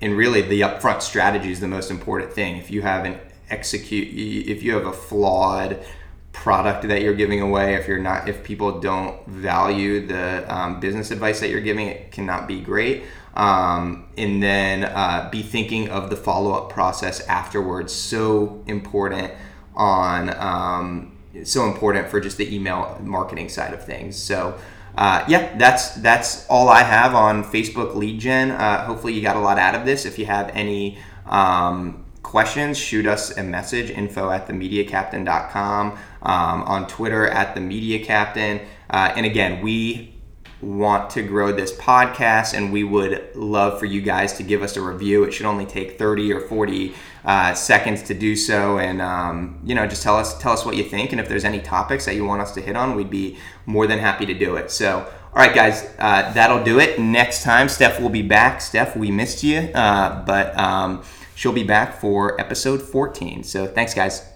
and 0.00 0.16
really 0.16 0.42
the 0.42 0.60
upfront 0.60 1.02
strategy 1.02 1.50
is 1.50 1.60
the 1.60 1.68
most 1.68 1.90
important 1.90 2.32
thing. 2.32 2.56
If 2.56 2.70
you 2.70 2.82
have 2.82 3.04
an 3.04 3.18
execute, 3.48 4.08
if 4.48 4.62
you 4.62 4.74
have 4.74 4.86
a 4.86 4.92
flawed 4.92 5.84
product 6.32 6.86
that 6.86 7.00
you're 7.00 7.14
giving 7.14 7.40
away, 7.40 7.74
if 7.74 7.88
you're 7.88 7.98
not, 7.98 8.28
if 8.28 8.44
people 8.44 8.78
don't 8.80 9.26
value 9.26 10.06
the 10.06 10.44
um, 10.54 10.80
business 10.80 11.10
advice 11.10 11.40
that 11.40 11.48
you're 11.48 11.62
giving, 11.62 11.86
it 11.88 12.12
cannot 12.12 12.46
be 12.46 12.60
great. 12.60 13.04
Um, 13.34 14.06
and 14.16 14.42
then 14.42 14.84
uh, 14.84 15.28
be 15.30 15.42
thinking 15.42 15.88
of 15.88 16.10
the 16.10 16.16
follow 16.16 16.52
up 16.52 16.70
process 16.70 17.20
afterwards. 17.26 17.92
So 17.92 18.62
important 18.66 19.32
on, 19.74 20.30
um, 20.38 21.16
so 21.44 21.66
important 21.66 22.08
for 22.08 22.20
just 22.20 22.38
the 22.38 22.54
email 22.54 22.98
marketing 23.02 23.48
side 23.48 23.74
of 23.74 23.84
things. 23.84 24.16
So 24.16 24.58
uh, 24.96 25.24
yeah, 25.28 25.56
that's 25.58 25.90
that's 25.96 26.46
all 26.48 26.68
I 26.68 26.82
have 26.82 27.14
on 27.14 27.44
Facebook 27.44 27.94
lead 27.94 28.18
gen. 28.18 28.50
Uh, 28.50 28.86
hopefully, 28.86 29.12
you 29.12 29.20
got 29.20 29.36
a 29.36 29.40
lot 29.40 29.58
out 29.58 29.74
of 29.74 29.84
this. 29.84 30.06
If 30.06 30.18
you 30.18 30.26
have 30.26 30.50
any 30.54 30.98
um, 31.26 32.04
questions, 32.22 32.78
shoot 32.78 33.06
us 33.06 33.36
a 33.36 33.42
message 33.42 33.90
info 33.90 34.30
at 34.30 34.48
themediacaptain.com, 34.48 35.92
um, 36.22 36.62
on 36.62 36.86
Twitter 36.86 37.26
at 37.28 37.54
the 37.54 37.60
Media 37.60 38.04
Captain. 38.04 38.60
Uh, 38.88 39.12
and 39.16 39.26
again, 39.26 39.62
we 39.62 40.15
want 40.60 41.10
to 41.10 41.22
grow 41.22 41.52
this 41.52 41.76
podcast, 41.76 42.54
and 42.54 42.72
we 42.72 42.82
would 42.82 43.34
love 43.34 43.78
for 43.78 43.84
you 43.84 44.00
guys 44.00 44.32
to 44.34 44.42
give 44.42 44.62
us 44.62 44.76
a 44.76 44.80
review. 44.80 45.24
It 45.24 45.32
should 45.32 45.46
only 45.46 45.66
take 45.66 45.98
30 45.98 46.32
or 46.32 46.40
40 46.40 46.94
uh, 47.24 47.54
seconds 47.54 48.02
to 48.04 48.14
do 48.14 48.34
so, 48.34 48.78
and 48.78 49.02
um, 49.02 49.60
you 49.64 49.74
know, 49.74 49.86
just 49.86 50.02
tell 50.02 50.16
us 50.16 50.38
tell 50.38 50.52
us 50.52 50.64
what 50.64 50.76
you 50.76 50.84
think, 50.84 51.12
and 51.12 51.20
if 51.20 51.28
there's 51.28 51.44
any 51.44 51.60
topics 51.60 52.06
that 52.06 52.14
you 52.14 52.24
want 52.24 52.40
us 52.40 52.52
to 52.54 52.60
hit 52.60 52.76
on, 52.76 52.94
we'd 52.94 53.10
be 53.10 53.36
more 53.66 53.86
than 53.86 53.98
happy 53.98 54.24
to 54.26 54.34
do 54.34 54.56
it. 54.56 54.70
So, 54.70 54.98
all 54.98 55.42
right, 55.42 55.54
guys, 55.54 55.84
uh, 55.98 56.32
that'll 56.32 56.64
do 56.64 56.80
it. 56.80 56.98
Next 56.98 57.42
time, 57.42 57.68
Steph 57.68 58.00
will 58.00 58.08
be 58.08 58.22
back. 58.22 58.60
Steph, 58.60 58.96
we 58.96 59.10
missed 59.10 59.42
you, 59.42 59.58
uh, 59.74 60.24
but 60.24 60.56
um, 60.58 61.02
she'll 61.34 61.52
be 61.52 61.64
back 61.64 62.00
for 62.00 62.40
episode 62.40 62.80
14. 62.80 63.44
So, 63.44 63.66
thanks, 63.66 63.92
guys. 63.92 64.35